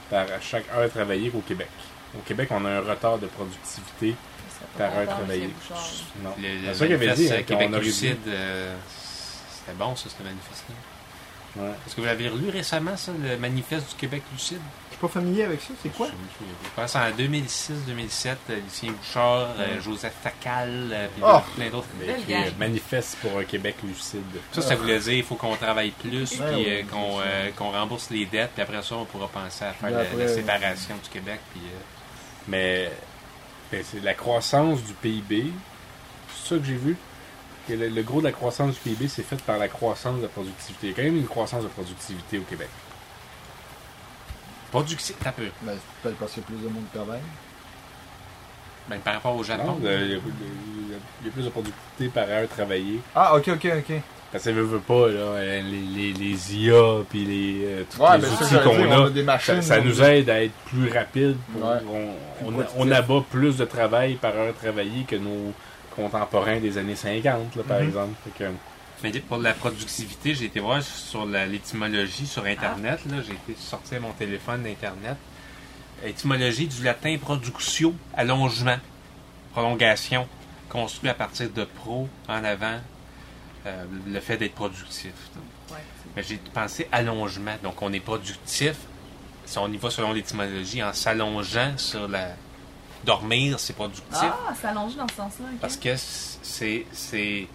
par 0.10 0.26
chaque 0.42 0.66
heure 0.74 0.90
travaillée 0.90 1.30
qu'au 1.30 1.42
Québec. 1.42 1.70
Au 2.18 2.22
Québec, 2.22 2.50
on 2.52 2.66
a 2.66 2.70
un 2.72 2.82
retard 2.82 3.20
de 3.20 3.28
productivité 3.28 4.16
par 4.78 4.96
heure 4.98 5.08
travaillée. 5.08 5.50
Non. 6.24 6.34
Le, 6.40 6.48
le 6.48 6.68
C'est 6.68 6.74
ça 6.80 6.86
qu'il 6.88 6.96
avait 6.96 7.14
dit, 7.14 7.32
hein, 7.32 7.44
Québec 7.44 7.70
lucide, 7.80 8.18
euh, 8.28 8.76
c'était 9.60 9.78
bon 9.78 9.96
ça, 9.96 10.10
ce 10.10 10.24
manifeste-là. 10.24 10.76
Ouais. 11.56 11.70
Est-ce 11.86 11.96
que 11.96 12.02
vous 12.02 12.08
l'avez 12.08 12.30
relu 12.30 12.50
récemment, 12.50 12.98
ça, 12.98 13.12
le 13.12 13.38
manifeste 13.38 13.90
du 13.90 13.96
Québec 13.96 14.24
lucide? 14.34 14.60
Je 14.90 14.96
suis 14.96 15.02
pas 15.02 15.08
familier 15.08 15.44
avec 15.44 15.62
ça, 15.62 15.74
c'est 15.82 15.90
quoi? 15.96 16.08
Je 16.08 16.46
je 16.46 16.70
pense 16.76 16.96
en 16.96 17.10
2006-2007, 17.12 18.36
euh, 18.50 18.60
Lucien 18.64 18.92
Bouchard, 18.92 19.50
euh, 19.60 19.80
Joseph 19.82 20.14
Facal, 20.24 20.90
euh, 20.92 21.08
puis 21.14 21.24
Oh! 21.26 21.40
plein 21.56 21.70
d'autres. 21.70 21.88
Euh, 22.02 22.50
manifeste 22.58 23.18
pour 23.22 23.38
un 23.38 23.44
Québec 23.44 23.76
lucide. 23.84 24.22
Ça, 24.52 24.62
ça 24.62 24.76
voulait 24.76 25.00
dire 25.00 25.14
qu'il 25.14 25.24
faut 25.24 25.36
qu'on 25.36 25.56
travaille 25.56 25.92
plus, 25.92 26.40
Ouais, 26.40 26.48
puis 26.54 26.66
ouais, 26.66 26.86
euh, 26.90 26.90
qu'on 26.90 27.20
euh, 27.20 27.78
rembourse 27.80 28.10
les 28.10 28.26
dettes, 28.26 28.52
puis 28.54 28.64
après 28.64 28.82
ça, 28.82 28.96
on 28.96 29.06
pourra 29.06 29.28
penser 29.28 29.66
à 29.66 29.74
faire 29.74 29.92
la, 29.92 30.00
après, 30.00 30.18
la 30.18 30.28
séparation 30.28 30.96
du 31.04 31.10
Québec. 31.10 31.40
Puis, 31.52 31.62
euh, 31.66 31.80
Mais 32.48 32.92
ben, 33.72 33.84
c'est 33.84 34.04
la 34.04 34.14
croissance 34.14 34.82
du 34.84 34.94
PIB. 34.94 35.52
C'est 36.36 36.50
ça 36.56 36.60
que 36.60 36.66
j'ai 36.66 36.76
vu. 36.76 36.98
Que 37.68 37.74
le, 37.74 37.88
le 37.90 38.02
gros 38.04 38.20
de 38.20 38.26
la 38.26 38.32
croissance 38.34 38.74
du 38.74 38.80
PIB, 38.82 39.08
c'est 39.08 39.24
fait 39.24 39.42
par 39.44 39.58
la 39.58 39.68
croissance 39.70 40.18
de 40.18 40.24
la 40.24 40.28
productivité. 40.28 40.88
Il 40.88 40.90
y 40.90 40.94
a 40.94 40.96
quand 40.98 41.04
même 41.04 41.18
une 41.18 41.28
croissance 41.28 41.64
de 41.64 41.70
productivité 41.70 42.38
au 42.38 42.42
Québec. 42.42 42.68
productif, 44.72 45.16
t'as 45.24 45.32
peu. 45.32 45.48
Ben, 45.62 45.74
peut-être 46.02 46.18
parce 46.18 46.34
qu'il 46.34 46.42
y 46.42 46.46
a 46.46 46.48
plus 46.48 46.58
de 46.58 46.68
monde 46.74 46.84
qui 46.92 46.98
travaille. 46.98 47.22
Ben, 48.90 49.00
par 49.00 49.14
rapport 49.14 49.36
au 49.36 49.44
Japon. 49.44 49.64
Non, 49.66 49.80
le- 49.82 49.98
le- 49.98 50.06
le- 50.16 50.22
il 51.22 51.26
y 51.26 51.30
a 51.30 51.32
plus 51.32 51.44
de 51.46 51.50
productivité 51.50 52.08
par 52.10 52.28
heure 52.28 52.48
travaillée. 52.50 53.00
Ah, 53.16 53.36
ok, 53.36 53.48
ok, 53.50 53.68
ok. 53.80 53.96
Parce 54.32 54.46
que 54.46 54.50
veut, 54.50 54.64
veut 54.64 54.80
pas, 54.80 55.10
là, 55.10 55.62
les, 55.62 55.62
les, 55.62 56.12
les 56.14 56.56
IA 56.58 57.04
puis 57.08 57.24
les, 57.24 57.62
euh, 57.66 57.84
tous 57.90 58.02
Ouais, 58.02 58.18
les 58.18 58.24
ben, 58.24 58.30
ça, 58.36 58.44
outils 58.58 58.64
qu'on 58.68 58.88
on 58.88 59.04
a, 59.04 59.06
a 59.06 59.10
des 59.12 59.22
machines. 59.24 59.62
ça, 59.62 59.80
nous 59.80 60.02
aide 60.02 60.30
à 60.30 60.44
être 60.44 60.54
plus 60.66 60.92
rapide. 60.92 61.38
pour- 61.54 61.62
Ouais. 61.70 61.78
on, 61.88 61.94
Plus 62.40 62.48
on, 62.48 62.52
productif. 62.52 62.76
on 62.80 62.92
abat 62.92 63.24
plus 63.30 63.58
de 63.58 63.66
travail 63.66 64.16
par 64.16 64.36
heure 64.36 64.54
travaillée 64.56 65.04
que 65.08 65.16
nos 65.16 65.54
contemporains 65.96 66.60
des 66.60 66.78
années 66.78 66.96
50, 66.96 67.56
là, 67.56 67.64
par 67.64 67.80
Mhm. 67.80 67.88
exemple. 67.88 68.14
Fait 68.24 68.44
que, 68.46 68.50
Mais 69.04 69.12
pour 69.20 69.38
la 69.38 69.54
productivité, 69.54 70.34
j'ai 70.34 70.46
été 70.46 70.60
voir 70.62 70.82
sur 70.82 71.26
l'étymologie 71.26 72.26
sur 72.26 72.46
Internet. 72.46 73.00
Là, 73.10 73.18
j'ai 73.22 73.34
été 73.34 73.60
sortir 73.60 74.00
mon 74.00 74.12
téléphone 74.14 74.64
d'Internet. 74.64 75.18
Étymologie 76.06 76.68
du 76.68 76.84
latin 76.84 77.18
productio, 77.22 77.94
allongement, 78.16 78.78
prolongation, 79.52 80.28
construit 80.70 81.10
à 81.10 81.14
partir 81.14 81.50
de 81.50 81.64
pro 81.66 82.08
en 82.30 82.44
avant, 82.44 82.80
euh, 83.66 83.86
le 84.08 84.20
fait 84.20 84.38
d'être 84.38 84.56
productif. 84.56 85.12
Ouais, 85.72 85.78
Mais 86.16 86.24
j'ai 86.24 86.38
pensé 86.54 86.88
allongement. 86.92 87.56
Donc 87.62 87.82
on 87.82 87.92
est 87.94 88.00
productif 88.00 88.76
si 89.46 89.58
on 89.58 89.68
y 89.72 89.78
va 89.78 89.90
selon 89.90 90.14
l'étymologie, 90.14 90.82
en 90.82 90.94
s'allongeant 90.94 91.78
sur 91.78 92.08
la. 92.08 92.30
Dormir, 93.06 93.60
c'est 93.60 93.74
productif. 93.74 94.06
Ah, 94.14 94.54
s'allonger 94.60 94.96
dans 94.98 95.08
ce 95.08 95.16
sens-là. 95.16 95.46
Parce 95.62 95.78
que 95.78 95.96
c'est. 95.98 96.86
c'est 96.92 97.48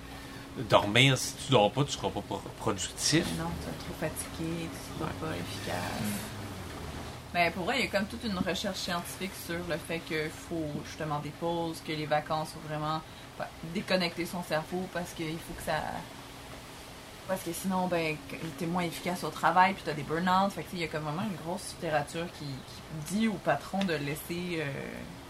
Dormir, 0.69 1.17
si 1.17 1.35
tu 1.35 1.53
dors 1.53 1.71
pas, 1.71 1.85
tu 1.85 1.93
seras 1.93 2.11
pas 2.11 2.21
pro- 2.21 2.43
productif. 2.59 3.25
Non, 3.39 3.45
tu 3.63 3.69
es 3.69 3.79
trop 3.85 3.95
fatigué, 4.01 4.69
tu 4.69 4.99
seras 4.99 5.11
pas 5.21 5.37
efficace. 5.37 6.01
Mm. 6.03 7.35
Mais 7.35 7.51
pour 7.53 7.65
vrai, 7.65 7.79
il 7.79 7.85
y 7.85 7.89
a 7.89 7.91
comme 7.91 8.07
toute 8.07 8.25
une 8.25 8.37
recherche 8.39 8.79
scientifique 8.79 9.31
sur 9.47 9.55
le 9.69 9.77
fait 9.77 10.01
qu'il 10.01 10.29
faut 10.49 10.67
justement 10.85 11.21
des 11.21 11.29
pauses, 11.31 11.81
que 11.87 11.93
les 11.93 12.07
vacances 12.07 12.49
faut 12.55 12.69
vraiment 12.69 13.01
déconnecter 13.73 14.27
son 14.27 14.43
cerveau 14.43 14.89
parce 14.93 15.13
qu'il 15.13 15.39
faut 15.39 15.55
que 15.57 15.63
ça. 15.63 15.75
Parce 17.29 17.43
que 17.43 17.53
sinon, 17.53 17.87
ben, 17.89 18.17
t'es 18.59 18.65
moins 18.67 18.85
efficace 18.85 19.23
au 19.23 19.29
travail, 19.29 19.75
puis 19.75 19.83
t'as 19.85 19.93
des 19.93 20.03
burn-out. 20.03 20.51
Fait 20.51 20.63
que, 20.63 20.71
tu 20.71 20.71
sais, 20.71 20.77
il 20.77 20.81
y 20.81 20.85
a 20.85 20.89
comme 20.89 21.03
vraiment 21.03 21.23
une 21.31 21.37
grosse 21.45 21.75
littérature 21.75 22.25
qui, 22.39 22.47
qui 22.47 23.15
dit 23.19 23.29
aux 23.29 23.35
patrons 23.35 23.85
de 23.85 23.93
laisser 23.95 24.61
euh, 24.61 24.65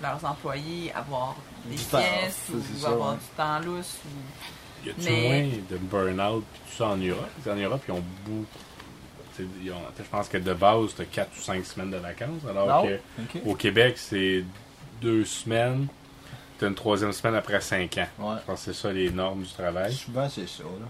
leurs 0.01 0.25
employés 0.25 0.93
avoir 0.95 1.35
des 1.65 1.75
Du 1.75 1.83
temps, 1.85 1.99
pièces 1.99 2.37
ça, 2.47 2.53
ou 2.53 2.79
ça, 2.81 2.89
avoir 2.91 3.11
ouais. 3.13 3.17
du 3.19 3.37
temps 3.37 3.59
lousse. 3.61 3.97
Ou... 4.07 4.87
Y 4.87 4.91
a-tu 4.91 5.01
Mais- 5.11 5.29
moins 5.43 5.59
de 5.71 5.77
burn-out 5.79 6.45
pis 6.55 6.61
tout 6.71 6.77
ça 6.77 6.87
en 6.87 6.97
Europe? 6.97 7.29
En 7.51 7.57
Europe, 7.57 7.83
ils 7.89 7.93
ont 7.93 8.05
beaucoup. 8.25 8.45
c'est- 9.37 9.47
ils 9.63 9.73
ont- 9.73 9.77
je 9.99 10.03
pense 10.05 10.29
que 10.29 10.39
de 10.39 10.55
base, 10.55 10.95
t'as 10.97 11.05
4 11.05 11.31
ou 11.37 11.41
5 11.43 11.65
semaines 11.67 11.91
de 11.91 11.97
vacances, 11.97 12.43
alors 12.49 12.69
Non? 12.69 12.89
que 12.89 13.01
Ok. 13.23 13.43
au 13.45 13.55
Québec, 13.57 13.99
c'est 13.99 14.45
2 15.01 15.25
semaines, 15.25 15.89
t'as 16.61 16.69
une 16.69 16.75
troisième 16.77 17.13
semaine 17.13 17.35
après 17.35 17.61
5 17.61 17.99
ans. 17.99 18.07
Ouais. 18.21 18.37
Je 18.41 18.47
pense 18.47 18.65
que 18.65 18.73
c'est 18.73 18.81
ça 18.81 18.93
les 18.93 19.11
normes 19.11 19.43
du 19.43 19.53
travail. 19.53 19.93
Souvent, 19.93 20.29
c'est 20.29 20.49
ça. 20.49 20.63
Là. 20.63 20.87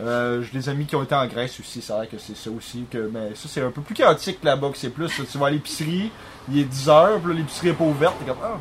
Euh, 0.00 0.42
J'ai 0.42 0.58
des 0.58 0.68
amis 0.68 0.86
qui 0.86 0.96
ont 0.96 1.02
été 1.04 1.14
en 1.14 1.26
Grèce 1.26 1.58
aussi, 1.60 1.80
c'est 1.80 1.92
vrai 1.92 2.06
que 2.08 2.18
c'est 2.18 2.36
ça 2.36 2.50
aussi. 2.50 2.84
Que, 2.90 3.08
mais 3.12 3.30
ça, 3.34 3.48
c'est 3.48 3.60
un 3.62 3.70
peu 3.70 3.80
plus 3.80 3.94
chaotique 3.94 4.38
là-bas 4.42 4.70
que 4.70 4.78
c'est 4.78 4.90
plus. 4.90 5.08
Tu 5.30 5.38
vas 5.38 5.46
à 5.46 5.50
l'épicerie, 5.50 6.10
il 6.50 6.58
est 6.58 6.64
10h, 6.64 7.20
puis 7.20 7.32
là, 7.32 7.38
l'épicerie 7.38 7.68
est 7.68 7.72
pas 7.74 7.84
ouverte. 7.84 8.14
T'es 8.18 8.24
comme, 8.26 8.38
ah, 8.42 8.58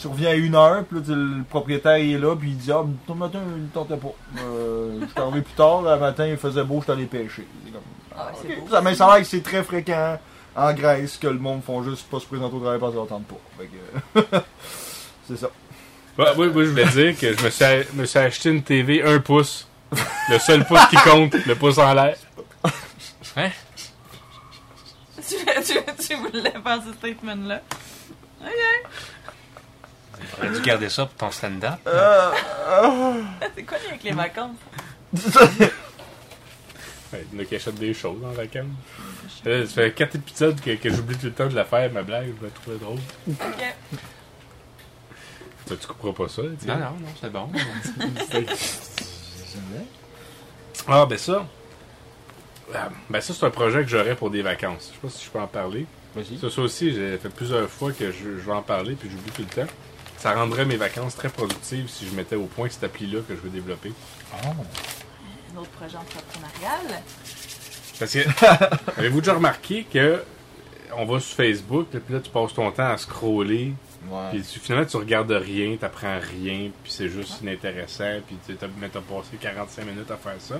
tu 0.00 0.06
reviens 0.06 0.30
à 0.30 0.34
1h, 0.34 0.84
puis 0.84 0.98
là, 1.00 1.14
le 1.14 1.42
propriétaire 1.42 1.98
il 1.98 2.14
est 2.14 2.18
là, 2.18 2.36
puis 2.36 2.50
il 2.50 2.56
dit, 2.56 2.70
ah, 2.72 2.84
ton 3.06 3.14
matin, 3.16 3.40
il 3.56 3.62
ne 3.64 3.68
tentait 3.68 3.96
pas. 3.96 4.12
Euh, 4.44 4.98
je 5.00 5.06
suis 5.06 5.20
arrivé 5.20 5.40
plus 5.42 5.54
tard, 5.54 5.82
le 5.82 5.98
matin, 5.98 6.26
il 6.26 6.36
faisait 6.36 6.62
beau, 6.64 6.76
je 6.78 6.84
suis 6.84 6.92
allé 6.92 7.06
pêcher. 7.06 7.46
C'est 7.66 7.72
comme, 7.72 7.82
Ah, 8.16 8.30
beau. 8.60 8.68
Ça, 8.70 8.80
mais 8.80 8.94
ça 8.94 9.06
a 9.08 9.14
l'air 9.16 9.22
que 9.24 9.28
c'est 9.28 9.42
très 9.42 9.64
fréquent 9.64 10.18
en 10.54 10.72
Grèce 10.72 11.16
que 11.16 11.26
le 11.26 11.38
monde 11.38 11.62
font 11.64 11.82
juste 11.82 12.08
pas 12.08 12.20
se 12.20 12.26
présenter 12.26 12.54
au 12.54 12.60
travail 12.60 12.78
parce 12.78 12.92
qu'ils 12.92 13.00
n'entendent 13.00 13.24
pas. 13.26 13.40
Fait 13.58 13.68
que, 14.30 14.38
c'est 15.26 15.36
ça. 15.36 15.50
Ouais, 16.18 16.26
oui, 16.36 16.46
oui, 16.54 16.64
je 16.66 16.70
voulais 16.70 16.86
dire 16.86 17.18
que 17.18 17.36
je 17.36 17.44
me 17.44 17.50
suis, 17.50 17.64
a- 17.64 17.82
me 17.94 18.04
suis 18.04 18.18
acheté 18.18 18.50
une 18.50 18.62
TV 18.62 19.02
1 19.02 19.18
pouce. 19.20 19.66
Le 20.28 20.38
seul 20.38 20.64
pouce 20.66 20.86
qui 20.88 20.96
compte, 20.96 21.34
le 21.46 21.54
pouce 21.54 21.78
en 21.78 21.92
l'air. 21.94 22.16
Hein? 23.36 23.50
tu, 25.16 25.36
tu, 25.64 26.06
tu 26.06 26.14
voulais 26.16 26.50
faire 26.50 26.82
ce 26.86 26.92
statement-là. 26.92 27.60
J'aurais 30.36 30.50
dû 30.50 30.60
garder 30.60 30.88
ça 30.88 31.06
pour 31.06 31.14
ton 31.16 31.30
stand-up. 31.30 31.78
C'est 33.54 33.62
quoi 33.62 33.78
avec 33.88 34.02
les 34.02 34.12
vacances? 34.12 34.56
Ouais, 37.12 37.26
il 37.32 37.38
y 37.38 37.40
en 37.40 37.42
a 37.42 37.44
qui 37.44 37.56
achètent 37.56 37.74
des 37.74 37.92
choses 37.92 38.22
en 38.24 38.30
vacances. 38.30 38.66
Là, 39.44 39.66
ça 39.66 39.72
fait 39.72 39.92
4 39.92 40.14
épisodes 40.14 40.60
que, 40.60 40.76
que 40.76 40.90
j'oublie 40.90 41.16
tout 41.16 41.26
le 41.26 41.32
temps 41.32 41.48
de 41.48 41.56
la 41.56 41.64
faire, 41.64 41.90
ma 41.92 42.02
blague, 42.02 42.32
je 42.40 42.44
me 42.44 42.50
trouvais 42.52 42.78
drôle. 42.78 42.98
Ok. 43.28 43.74
Ça, 45.66 45.76
tu 45.76 45.86
couperas 45.88 46.12
pas 46.12 46.28
ça, 46.28 46.42
tu 46.42 46.48
sais. 46.60 46.66
Non, 46.68 46.76
non, 46.76 46.90
non, 47.00 47.08
c'est 47.20 47.32
bon. 47.32 47.50
Ah, 50.88 51.06
ben 51.06 51.18
ça. 51.18 51.46
Ah, 52.74 52.88
Ben 53.08 53.20
ça, 53.20 53.34
c'est 53.34 53.44
un 53.44 53.50
projet 53.50 53.82
que 53.82 53.88
j'aurais 53.88 54.14
pour 54.14 54.30
des 54.30 54.42
vacances. 54.42 54.90
Je 54.90 54.94
sais 54.94 55.00
pas 55.02 55.08
si 55.08 55.24
je 55.24 55.30
peux 55.30 55.40
en 55.40 55.46
parler. 55.46 55.86
Ça, 56.40 56.50
ça 56.50 56.60
aussi, 56.62 56.92
j'ai 56.94 57.18
fait 57.18 57.28
plusieurs 57.28 57.68
fois 57.68 57.92
que 57.92 58.10
je, 58.10 58.38
je 58.38 58.46
vais 58.46 58.52
en 58.52 58.62
parler, 58.62 58.94
puis 58.94 59.08
j'oublie 59.10 59.30
tout 59.30 59.42
le 59.42 59.62
temps. 59.64 59.70
Ça 60.18 60.34
rendrait 60.34 60.64
mes 60.64 60.76
vacances 60.76 61.16
très 61.16 61.28
productives 61.28 61.88
si 61.88 62.06
je 62.06 62.14
mettais 62.14 62.36
au 62.36 62.44
point 62.46 62.68
cette 62.68 62.84
appli-là 62.84 63.20
que 63.26 63.34
je 63.34 63.40
veux 63.40 63.48
développer. 63.48 63.92
Un 65.54 65.58
autre 65.58 65.70
projet 65.70 65.96
entrepreneurial. 65.96 67.02
Parce 67.98 68.12
que, 68.12 68.98
avez-vous 68.98 69.20
déjà 69.20 69.34
remarqué 69.34 69.84
que 69.84 70.22
on 70.96 71.06
va 71.06 71.20
sur 71.20 71.36
Facebook, 71.36 71.86
là, 71.92 72.00
puis 72.04 72.14
là, 72.14 72.20
tu 72.20 72.30
passes 72.30 72.54
ton 72.54 72.70
temps 72.72 72.90
à 72.90 72.98
scroller, 72.98 73.72
Ouais. 74.08 74.30
puis 74.30 74.42
finalement, 74.42 74.86
tu 74.86 74.96
regardes 74.96 75.30
rien, 75.30 75.76
t'apprends 75.76 76.18
rien, 76.18 76.70
puis 76.82 76.90
c'est 76.92 77.08
juste 77.08 77.42
inintéressant, 77.42 78.20
puis 78.26 78.36
tu 78.46 78.56
t'as 78.56 78.66
mais 78.78 78.88
t'as 78.88 79.00
passé 79.00 79.36
45 79.40 79.84
minutes 79.84 80.10
à 80.10 80.16
faire 80.16 80.36
ça. 80.38 80.56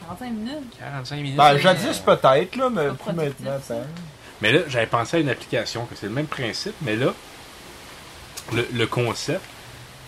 45 0.00 0.30
minutes? 0.30 0.78
45 0.78 1.16
minutes. 1.16 1.36
Ben, 1.36 1.56
jadis 1.58 2.02
euh, 2.06 2.16
peut-être, 2.16 2.56
là, 2.56 2.70
mais 2.70 2.88
plus 2.88 3.12
maintenant. 3.12 3.58
Mais 4.42 4.52
là, 4.52 4.60
j'avais 4.68 4.86
pensé 4.86 5.16
à 5.16 5.20
une 5.20 5.28
application, 5.28 5.86
que 5.86 5.94
c'est 5.94 6.06
le 6.06 6.12
même 6.12 6.26
principe, 6.26 6.74
mais 6.82 6.96
là, 6.96 7.14
le, 8.52 8.66
le 8.74 8.86
concept, 8.86 9.44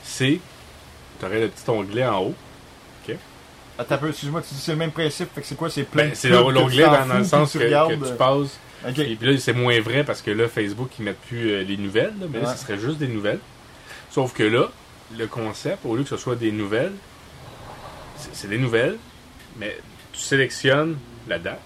c'est, 0.03 0.41
tu 1.21 1.27
aurais 1.27 1.41
le 1.41 1.49
petit 1.49 1.71
onglet 1.71 2.07
en 2.07 2.23
haut. 2.23 2.35
Attends 3.79 4.05
excuse-moi, 4.09 4.43
tu 4.43 4.55
dis 4.55 4.61
c'est 4.61 4.73
le 4.73 4.79
même 4.79 4.91
principe, 4.91 5.33
fait 5.33 5.41
que 5.41 5.47
c'est 5.47 5.55
quoi, 5.55 5.71
c'est 5.71 5.85
plein 5.85 6.05
Ben, 6.05 6.11
de 6.11 6.15
c'est 6.17 6.31
l'onglet 6.31 6.85
dans, 6.85 7.07
dans 7.07 7.19
le 7.19 7.25
sens 7.25 7.53
que, 7.53 7.59
tu 7.59 7.65
regardes, 7.65 8.01
que 8.01 8.09
tu 8.09 8.15
passes. 8.17 8.59
Euh. 8.85 8.91
Et 8.97 9.17
puis 9.17 9.33
là, 9.33 9.39
c'est 9.39 9.53
moins 9.53 9.81
vrai 9.81 10.05
parce 10.05 10.23
que 10.23 10.31
là, 10.31 10.49
Facebook, 10.49 10.91
ils 10.99 11.05
mettent 11.05 11.21
plus 11.21 11.51
euh, 11.51 11.63
les 11.63 11.77
nouvelles, 11.77 12.15
là, 12.21 12.27
mais 12.31 12.41
là, 12.41 12.55
ce 12.55 12.65
serait 12.65 12.79
juste 12.79 12.99
des 12.99 13.09
nouvelles. 13.09 13.41
Sauf 14.11 14.33
que 14.33 14.43
là, 14.43 14.71
le 15.17 15.27
concept, 15.27 15.85
au 15.85 15.97
lieu 15.97 16.03
que 16.03 16.09
ce 16.09 16.17
soit 16.17 16.37
des 16.37 16.53
nouvelles, 16.53 16.93
c'est 18.33 18.49
des 18.49 18.59
nouvelles, 18.59 18.99
mais 19.59 19.77
tu 20.13 20.21
sélectionnes 20.21 20.97
la 21.29 21.39
date, 21.39 21.61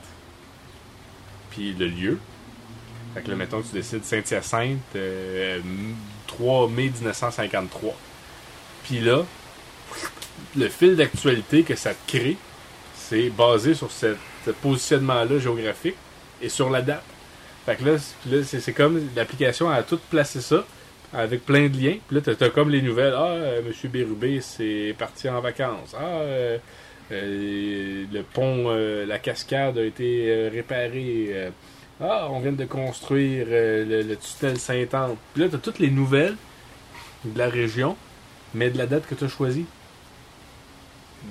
puis 1.51 1.73
le 1.73 1.87
lieu. 1.87 2.19
Fait 3.15 3.23
que 3.23 3.31
là, 3.31 3.37
mettons 3.37 3.61
que 3.61 3.67
tu 3.67 3.75
décides 3.75 4.05
Saint-Hyacinthe, 4.05 4.79
euh, 4.97 5.61
3 6.27 6.69
mai 6.69 6.85
1953. 6.85 7.95
Puis 8.85 9.01
là, 9.01 9.25
le 10.57 10.69
fil 10.69 10.97
d'actualité 10.97 11.63
que 11.63 11.77
ça 11.77 11.93
te 11.95 12.17
crée, 12.17 12.37
c'est 12.97 13.29
basé 13.31 13.75
sur 13.75 13.91
ce 13.91 14.17
positionnement-là 14.63 15.39
géographique 15.39 15.97
et 16.43 16.49
sur 16.49 16.71
la 16.71 16.83
date. 16.83 17.03
Fait 17.67 17.77
que 17.77 17.85
là, 17.85 17.93
là, 18.31 18.43
c'est 18.45 18.73
comme 18.73 19.01
l'application 19.15 19.71
a 19.71 19.83
tout 19.83 20.01
placé 20.11 20.41
ça 20.41 20.65
avec 21.15 21.45
plein 21.47 21.69
de 21.69 21.77
liens. 21.79 21.97
Puis 22.09 22.17
là, 22.17 22.21
t'as- 22.23 22.35
t'as 22.35 22.51
comme 22.51 22.71
les 22.71 22.83
nouvelles. 22.83 23.15
Ah, 23.17 23.27
euh, 23.31 23.61
M. 23.61 23.91
Bérubé, 23.91 24.41
c'est 24.41 24.95
parti 24.99 25.29
en 25.29 25.41
vacances. 25.41 25.95
Ah, 25.97 26.03
euh, 26.03 26.59
euh, 27.13 28.05
le 28.13 28.23
pont, 28.23 28.65
euh, 28.69 29.07
la 29.07 29.19
cascade 29.19 29.79
a 29.79 29.85
été 29.85 30.49
réparée. 30.53 31.51
Ah, 32.01 32.27
on 32.31 32.41
vient 32.41 32.53
de 32.53 32.65
construire 32.65 33.47
le, 33.49 34.03
le 34.03 34.17
tunnel 34.17 34.59
Sainte-Anne. 34.59 35.15
Puis 35.35 35.43
là, 35.45 35.49
t'as 35.51 35.59
toutes 35.59 35.79
les 35.79 35.91
nouvelles 35.91 36.37
de 37.25 37.39
la 37.39 37.49
région, 37.49 37.97
mais 38.55 38.71
de 38.71 38.79
la 38.79 38.87
date 38.87 39.07
que 39.07 39.15
tu 39.15 39.25
as 39.25 39.29
choisie. 39.29 39.67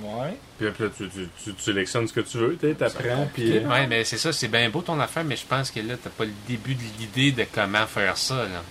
Ouais. 0.02 0.38
Puis 0.70 0.84
là, 0.84 0.90
tu, 0.96 1.10
tu, 1.10 1.28
tu- 1.44 1.54
tu 1.54 1.62
sélectionnes 1.62 2.08
ce 2.08 2.14
que 2.14 2.20
tu 2.22 2.38
veux, 2.38 2.58
tu 2.60 2.68
apprends, 2.84 3.30
puis... 3.34 3.58
euh, 3.58 3.68
Ouais, 3.68 3.88
mais 3.88 4.04
c'est 4.04 4.18
ça, 4.18 4.32
c'est 4.32 4.48
bien 4.48 4.70
beau 4.70 4.82
ton 4.82 5.00
affaire, 5.00 5.24
mais 5.24 5.36
je 5.36 5.46
pense 5.46 5.72
que 5.72 5.80
là, 5.80 5.96
t'as 6.02 6.10
pas 6.12 6.26
le 6.26 6.32
début 6.48 6.76
de 6.76 6.82
l'idée 7.00 7.32
de 7.32 7.46
comment 7.54 7.86
faire 7.88 8.18
ça, 8.18 8.36
là. 8.44 8.62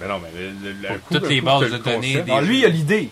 Ben 0.00 0.08
non, 0.08 0.18
mais 0.20 0.30
le, 0.38 0.50
le- 0.72 0.72
le 0.82 0.88
Pour 0.88 1.00
coup- 1.08 1.14
toutes 1.14 1.22
le 1.24 1.28
les 1.28 1.38
coup 1.40 1.46
bases 1.46 1.70
de 1.70 1.76
données, 1.78 2.20
Alors, 2.22 2.40
lui, 2.42 2.58
il 2.60 2.64
a 2.64 2.68
l'idée. 2.68 3.10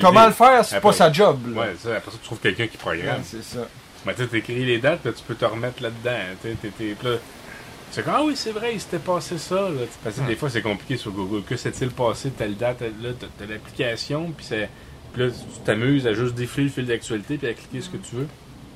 Comment 0.00 0.26
le 0.26 0.32
faire, 0.32 0.64
c'est 0.64 0.80
pas 0.80 0.92
sa 0.92 1.12
job. 1.12 1.38
là. 1.54 1.60
Ouais, 1.62 1.74
ça, 1.82 1.96
après 1.96 2.10
ça, 2.12 2.16
tu 2.20 2.24
trouves 2.24 2.38
quelqu'un 2.38 2.66
qui 2.68 2.76
programme. 2.76 3.16
Ouais, 3.18 3.22
c'est 3.24 3.42
ça. 3.42 3.66
Mais 4.06 4.14
tu 4.14 4.22
sais, 4.22 4.28
t'écris 4.28 4.64
les 4.64 4.78
dates, 4.78 5.04
là, 5.04 5.12
tu 5.12 5.22
peux 5.26 5.34
te 5.34 5.44
remettre 5.44 5.82
là-dedans. 5.82 6.18
Tu 6.42 6.48
sais, 6.50 6.56
t'es- 6.62 6.68
t'es- 6.68 6.94
puis 6.94 7.08
là, 7.08 7.16
c'est 7.90 8.04
comme, 8.04 8.14
ah 8.16 8.22
oui, 8.22 8.34
c'est 8.36 8.52
vrai, 8.52 8.74
il 8.74 8.80
s'était 8.80 8.98
passé 8.98 9.38
ça. 9.38 9.54
Là. 9.56 9.80
Parce 10.04 10.16
que 10.16 10.20
des 10.26 10.36
fois, 10.36 10.48
c'est 10.50 10.62
compliqué 10.62 10.96
sur 10.96 11.10
Google. 11.10 11.42
Que 11.42 11.56
s'est-il 11.56 11.90
passé 11.90 12.30
telle 12.30 12.56
date? 12.56 12.82
Là, 12.82 13.10
t'as 13.18 13.26
t'as 13.38 13.46
l'application, 13.52 14.30
puis 14.36 14.46
c'est- 14.48 14.68
puis 15.14 15.22
là, 15.22 15.30
tu 15.30 15.60
t'amuses 15.64 16.06
à 16.06 16.12
juste 16.12 16.34
défiler 16.34 16.64
le 16.64 16.70
fil 16.72 16.86
d'actualité, 16.86 17.38
puis 17.38 17.46
à 17.48 17.54
cliquer 17.54 17.80
ce 17.80 17.88
que 17.88 17.96
tu 17.96 18.16
veux. 18.16 18.28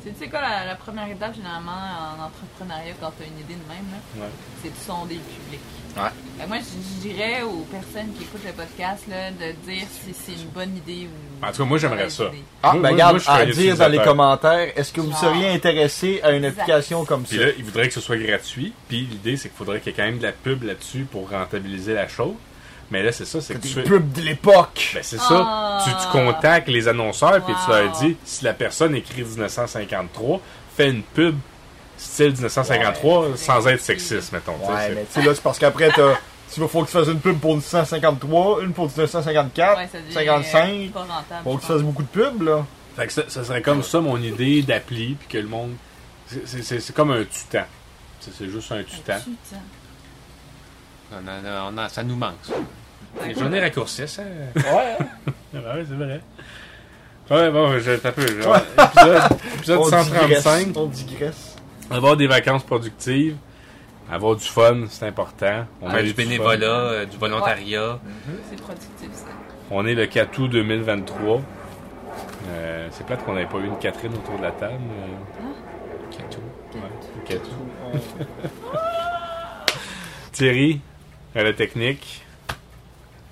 Tu 0.03 0.09
sais- 0.09 0.15
tu 0.15 0.25
sais 0.25 0.31
quoi, 0.31 0.41
la, 0.41 0.65
la 0.65 0.77
première 0.77 1.09
étape, 1.09 1.35
généralement, 1.35 1.73
en 1.73 2.25
entrepreneuriat, 2.27 2.95
quand 3.01 3.13
tu 3.19 3.25
as 3.25 3.27
une 3.27 3.41
idée 3.41 3.55
de 3.55 3.69
même, 3.69 3.85
là, 3.93 4.23
Ouais. 4.25 4.31
c'est 4.63 4.71
de 4.71 4.77
sonder 4.87 5.15
le 5.17 5.21
public. 5.21 5.61
Ouais. 5.97 6.45
Que 6.45 6.47
moi, 6.49 6.59
je 6.59 7.09
dirais 7.09 7.43
aux 7.43 7.67
personnes 7.73 8.13
qui 8.17 8.23
écoutent 8.23 8.45
le 8.47 8.53
podcast 8.53 9.03
là, 9.09 9.33
de 9.33 9.53
dire 9.69 9.85
si 9.91 10.15
c'est 10.15 10.41
une 10.41 10.49
bonne 10.51 10.77
idée 10.77 11.09
ou. 11.09 11.45
En 11.45 11.51
tout 11.51 11.59
cas, 11.59 11.65
moi, 11.65 11.79
j'aimerais 11.79 12.09
ça. 12.11 12.27
idée. 12.29 12.45
Ah, 12.63 12.69
Moi- 12.69 12.75
ben 12.75 12.81
moi- 12.81 12.91
regarde, 12.91 13.23
moi, 13.27 13.35
à 13.35 13.47
dire 13.47 13.77
dans 13.77 13.89
les 13.89 13.99
commentaires, 13.99 14.73
est-ce 14.79 14.93
que 14.93 15.01
vous 15.01 15.11
Genre. 15.11 15.19
seriez 15.21 15.49
intéressé 15.49 16.21
à 16.23 16.31
une 16.31 16.45
Exact. 16.45 16.61
application 16.61 17.05
comme 17.05 17.27
ça? 17.27 17.31
Puis 17.31 17.39
là, 17.39 17.47
il 17.59 17.65
voudrait 17.65 17.89
que 17.89 17.95
ce 17.95 18.01
soit 18.01 18.19
gratuit. 18.19 18.73
Puis 18.89 19.01
l'idée, 19.11 19.37
c'est 19.37 19.49
qu'il 19.49 19.59
faudrait 19.59 19.81
qu'il 19.81 19.91
y 19.91 19.95
ait 19.95 19.97
quand 19.97 20.05
même 20.05 20.19
de 20.19 20.23
la 20.23 20.33
pub 20.33 20.63
là-dessus 20.63 21.07
pour 21.11 21.29
rentabiliser 21.31 21.95
la 21.95 22.07
chose. 22.07 22.35
Mais 22.91 23.03
là, 23.03 23.13
c'est 23.13 23.25
ça, 23.27 23.41
c'est 23.41 23.55
que 23.55 23.59
Des 23.59 23.69
tu 23.69 23.75
fais... 23.75 23.83
pubs 23.83 24.13
de 24.13 24.23
l'époque. 24.23 24.93
Ben, 24.95 25.03
c'est 25.03 25.19
Ah. 25.21 25.79
ça. 25.85 25.91
Tu, 25.91 25.97
tu 26.07 26.13
contactes 26.13 26.69
les 26.69 26.89
annonceurs 26.89 27.45
puis 27.45 27.55
tu 27.65 27.71
leur 27.71 27.91
dis 28.01 28.17
si 28.25 28.45
la 28.45 28.55
personne 28.55 28.95
écrit 28.95 29.23
1953, 29.23 30.41
fais 30.77 30.91
une 30.91 31.03
pub 31.03 31.37
style 31.97 32.33
1953 32.33 33.21
Ouais. 33.29 33.37
sans 33.37 33.67
être 33.69 33.81
sexiste, 33.83 34.33
mettons. 34.33 34.53
Ouais, 34.53 34.67
c'est- 34.87 34.95
mais 34.95 35.07
tu 35.13 35.21
sais, 35.21 35.27
là, 35.27 35.35
c'est 35.35 35.43
parce 35.43 35.59
qu'après, 35.59 35.91
t'as. 35.91 36.15
Tu 36.51 36.61
vas, 36.61 36.67
faut 36.69 36.81
que 36.81 36.87
tu 36.87 36.93
fasses 36.93 37.09
une 37.09 37.21
pub 37.21 37.39
pour 37.39 37.51
1953, 37.57 38.63
une 38.63 38.73
pour 38.73 38.87
1954, 38.87 39.77
Ouais, 39.77 39.87
ça 39.93 39.99
devient, 39.99 40.15
55. 40.15 40.55
euh, 40.57 40.89
pas 40.95 41.01
rentable. 41.01 41.45
Faut 41.45 41.57
que 41.57 41.61
tu 41.61 41.67
fasses 41.67 41.83
beaucoup 41.83 42.03
de 42.03 42.09
pubs, 42.09 42.41
là. 42.43 42.65
Fait 42.97 43.07
que 43.07 43.13
ça, 43.13 43.23
ça 43.29 43.45
serait 43.45 43.61
comme 43.61 43.83
ça 43.83 44.01
mon 44.01 44.17
idée 44.17 44.63
d'appli 44.63 45.15
puis 45.21 45.29
que 45.29 45.37
le 45.37 45.47
monde 45.47 45.73
C'est- 46.27 46.47
C'est 46.47 46.63
c'est- 46.63 46.81
c'est 46.81 46.95
comme 46.95 47.11
un 47.11 47.25
tutan. 47.25 47.65
C'est 48.21 48.33
c'est 48.35 48.49
juste 48.49 48.73
un 48.73 48.83
tutan. 48.83 49.17
Putain. 49.19 49.61
On 51.13 51.17
a- 51.27 51.71
on 51.73 51.79
a- 51.79 51.89
ça 51.89 52.03
nous 52.03 52.17
manque, 52.17 52.35
ça. 52.43 52.55
Les 53.27 53.35
journées 53.35 53.61
raccourcissent, 53.61 54.19
hein? 54.19 54.25
Ouais, 54.57 54.97
hein? 55.01 55.07
Ouais, 55.55 55.85
c'est 55.89 55.95
vrai. 55.95 56.21
Ouais, 57.31 57.51
bon, 57.51 57.79
je 57.79 57.97
genre, 58.43 58.57
Épisode, 58.57 59.23
épisode 59.57 59.79
on 59.79 59.85
135. 59.85 60.27
digresse. 60.27 60.77
On 60.77 60.87
digresse. 60.87 61.57
Avoir 61.91 62.17
des 62.17 62.27
vacances 62.27 62.63
productives. 62.65 63.37
Avoir 64.11 64.37
du 64.37 64.45
fun, 64.47 64.85
c'est 64.89 65.07
important. 65.07 65.67
On 65.83 65.89
On 65.89 65.93
met 65.93 65.99
a 65.99 66.03
du 66.03 66.13
bénévolat, 66.15 66.67
euh, 66.67 67.05
du 67.07 67.17
volontariat. 67.19 67.99
C'est 68.51 68.61
productif, 68.61 69.09
ça. 69.13 69.25
On 69.71 69.85
est 69.87 69.95
le 69.95 70.07
4 70.07 70.39
août 70.39 70.49
2023. 70.49 71.43
Euh, 72.51 72.89
c'est 72.91 73.05
plate 73.07 73.23
qu'on 73.25 73.35
n'ait 73.35 73.45
pas 73.47 73.59
eu 73.59 73.67
une 73.67 73.79
Catherine 73.79 74.13
autour 74.15 74.39
de 74.39 74.43
la 74.45 74.51
table. 74.53 74.75
euh, 74.75 75.47
C'est 76.11 76.31
tout. 76.31 76.41
ouais, 76.79 77.41
Thierry, 80.33 80.81
à 81.35 81.43
la 81.43 81.53
technique. 81.53 82.23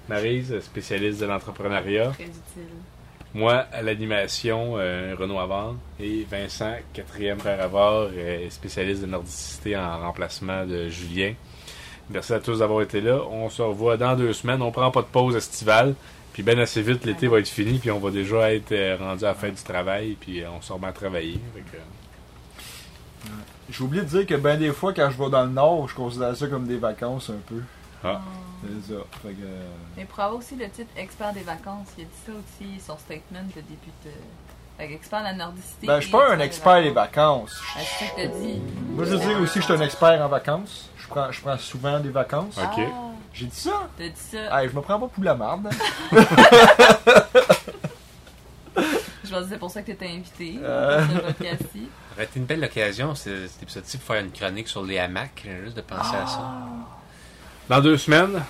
Maryse, 0.09 0.61
spécialiste 0.61 1.21
de 1.21 1.27
l'entrepreneuriat. 1.27 2.11
Très 2.11 2.25
utile. 2.25 2.75
Moi, 3.35 3.67
à 3.73 3.83
l'animation, 3.83 4.75
euh, 4.79 5.15
Renaud 5.19 5.39
Avant. 5.39 5.77
Et 6.01 6.27
Vincent, 6.31 6.75
quatrième 6.93 7.39
frère 7.39 7.61
Avard, 7.61 8.09
euh, 8.17 8.49
spécialiste 8.51 9.03
de 9.03 9.07
nordicité 9.07 9.77
en 9.77 10.01
remplacement 10.01 10.65
de 10.65 10.89
Julien. 10.89 11.35
Merci 12.09 12.33
à 12.33 12.41
tous 12.41 12.61
d'avoir 12.61 12.83
été 12.83 13.01
là. 13.01 13.21
On 13.31 13.51
se 13.51 13.61
revoit 13.63 13.97
dans 13.97 14.15
deux 14.15 14.33
semaines. 14.33 14.63
On 14.63 14.71
prend 14.71 14.91
pas 14.91 15.03
de 15.03 15.07
pause 15.07 15.35
estivale. 15.35 15.95
Puis 16.33 16.43
ben 16.43 16.59
assez 16.59 16.83
vite, 16.83 17.05
l'été 17.05 17.27
va 17.27 17.41
être 17.41 17.49
fini. 17.49 17.79
Puis 17.79 17.91
on 17.91 17.99
va 17.99 18.11
déjà 18.11 18.55
être 18.55 18.73
euh, 18.73 18.97
rendu 18.99 19.25
à 19.25 19.29
la 19.29 19.35
fin 19.35 19.49
du 19.49 19.63
travail. 19.63 20.17
Puis 20.21 20.43
on 20.47 20.61
se 20.61 20.73
remet 20.73 20.87
à 20.87 20.93
travailler. 20.93 21.41
Fait 21.53 21.61
que, 21.61 21.77
euh, 21.77 23.31
J'ai 23.71 23.83
oublié 23.83 24.05
de 24.05 24.09
dire 24.09 24.27
que 24.27 24.35
ben 24.35 24.57
des 24.57 24.71
fois, 24.71 24.93
quand 24.95 25.11
je 25.11 25.23
vais 25.23 25.31
dans 25.31 25.45
le 25.45 25.51
nord, 25.51 25.89
je 25.89 25.95
considère 25.95 26.37
ça 26.37 26.47
comme 26.47 26.67
des 26.67 26.77
vacances 26.77 27.31
un 27.31 27.41
peu. 27.47 27.61
Ah. 28.07 28.21
C'est 28.63 28.93
ça. 28.95 29.01
Fait 29.23 29.29
que, 29.35 29.43
euh, 29.45 29.69
Mais 29.97 30.05
pour 30.07 30.21
avoir 30.21 30.39
aussi 30.39 30.57
le 30.57 30.69
titre 30.71 30.91
expert 30.97 31.33
des 31.33 31.41
vacances, 31.43 31.89
il 31.99 32.03
a 32.03 32.05
dit 32.05 32.11
ça 32.27 32.33
aussi, 32.33 32.81
son 32.81 32.97
statement 32.99 33.43
de 33.43 33.61
début 33.61 33.93
de. 34.05 34.11
Fait 34.79 34.93
expert 34.93 35.21
de 35.21 35.25
la 35.25 35.33
nordicité. 35.35 35.87
Ben, 35.87 35.97
je 36.01 36.03
suis 36.03 36.13
pas 36.13 36.33
un 36.33 36.41
expert 36.41 36.83
des 36.83 36.91
vacances. 36.91 37.61
Ben, 37.75 37.83
c'est 37.83 38.05
ça 38.07 38.11
que 38.13 38.17
t'as 38.23 38.27
dit. 38.39 38.61
Moi, 38.91 39.05
je 39.05 39.11
veux 39.15 39.19
dire 39.19 39.41
aussi 39.41 39.55
que 39.55 39.61
je 39.61 39.65
suis 39.65 39.75
un 39.75 39.81
expert 39.81 40.21
en 40.23 40.29
vacances. 40.29 40.91
Je 40.99 41.07
prends, 41.09 41.31
je 41.33 41.41
prends 41.41 41.57
souvent 41.59 42.01
des 42.01 42.09
vacances. 42.11 42.59
Ok. 42.59 42.79
Ah, 42.79 43.11
J'ai 43.33 43.47
dit 43.47 43.57
ça? 43.57 43.89
t'as 43.97 44.09
dit 44.09 44.13
ça. 44.17 44.61
Hey, 44.63 44.69
je 44.69 44.75
me 44.75 44.81
prends 44.83 44.99
pas 44.99 45.09
pour 45.09 45.23
la 45.25 45.35
marde. 45.35 45.71
Je 49.25 49.31
pense 49.33 49.43
que 49.45 49.49
c'est 49.51 49.59
pour 49.59 49.71
ça 49.71 49.81
que 49.83 49.87
t'étais 49.87 50.07
invité 50.07 50.59
Euh. 50.63 51.05
aurait 52.15 52.25
été 52.25 52.39
une 52.39 52.45
belle 52.45 52.63
occasion, 52.63 53.15
ce- 53.17 53.49
cet 53.49 53.63
épisode-ci, 53.65 53.99
pour 53.99 54.15
faire 54.15 54.25
une 54.25 54.31
chronique 54.31 54.69
sur 54.69 54.85
les 54.85 54.99
hamacs. 54.99 55.43
J'ai 55.45 55.65
juste 55.65 55.77
de 55.77 55.81
penser 55.81 56.15
à 56.17 56.27
ça. 56.27 56.66
Dans 57.69 57.81
deux 57.81 57.97
semaines, 57.97 58.45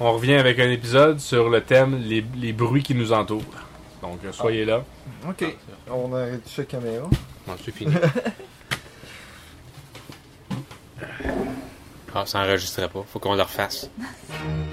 on 0.00 0.14
revient 0.14 0.32
avec 0.34 0.58
un 0.58 0.70
épisode 0.70 1.20
sur 1.20 1.50
le 1.50 1.60
thème 1.60 2.00
les, 2.02 2.24
les 2.36 2.54
bruits 2.54 2.82
qui 2.82 2.94
nous 2.94 3.12
entourent. 3.12 3.42
Donc, 4.00 4.20
euh, 4.24 4.32
soyez 4.32 4.64
là. 4.64 4.82
Ok. 5.28 5.44
On 5.90 6.14
a 6.14 6.22
arrêté 6.22 6.50
la 6.56 6.64
caméra. 6.64 7.10
Bon, 7.46 7.52
c'est 7.62 7.74
fini. 7.74 7.92
ah, 12.14 12.24
ça 12.24 12.40
enregistrait 12.40 12.88
pas. 12.88 13.04
Faut 13.12 13.18
qu'on 13.18 13.34
le 13.34 13.42
refasse. 13.42 13.90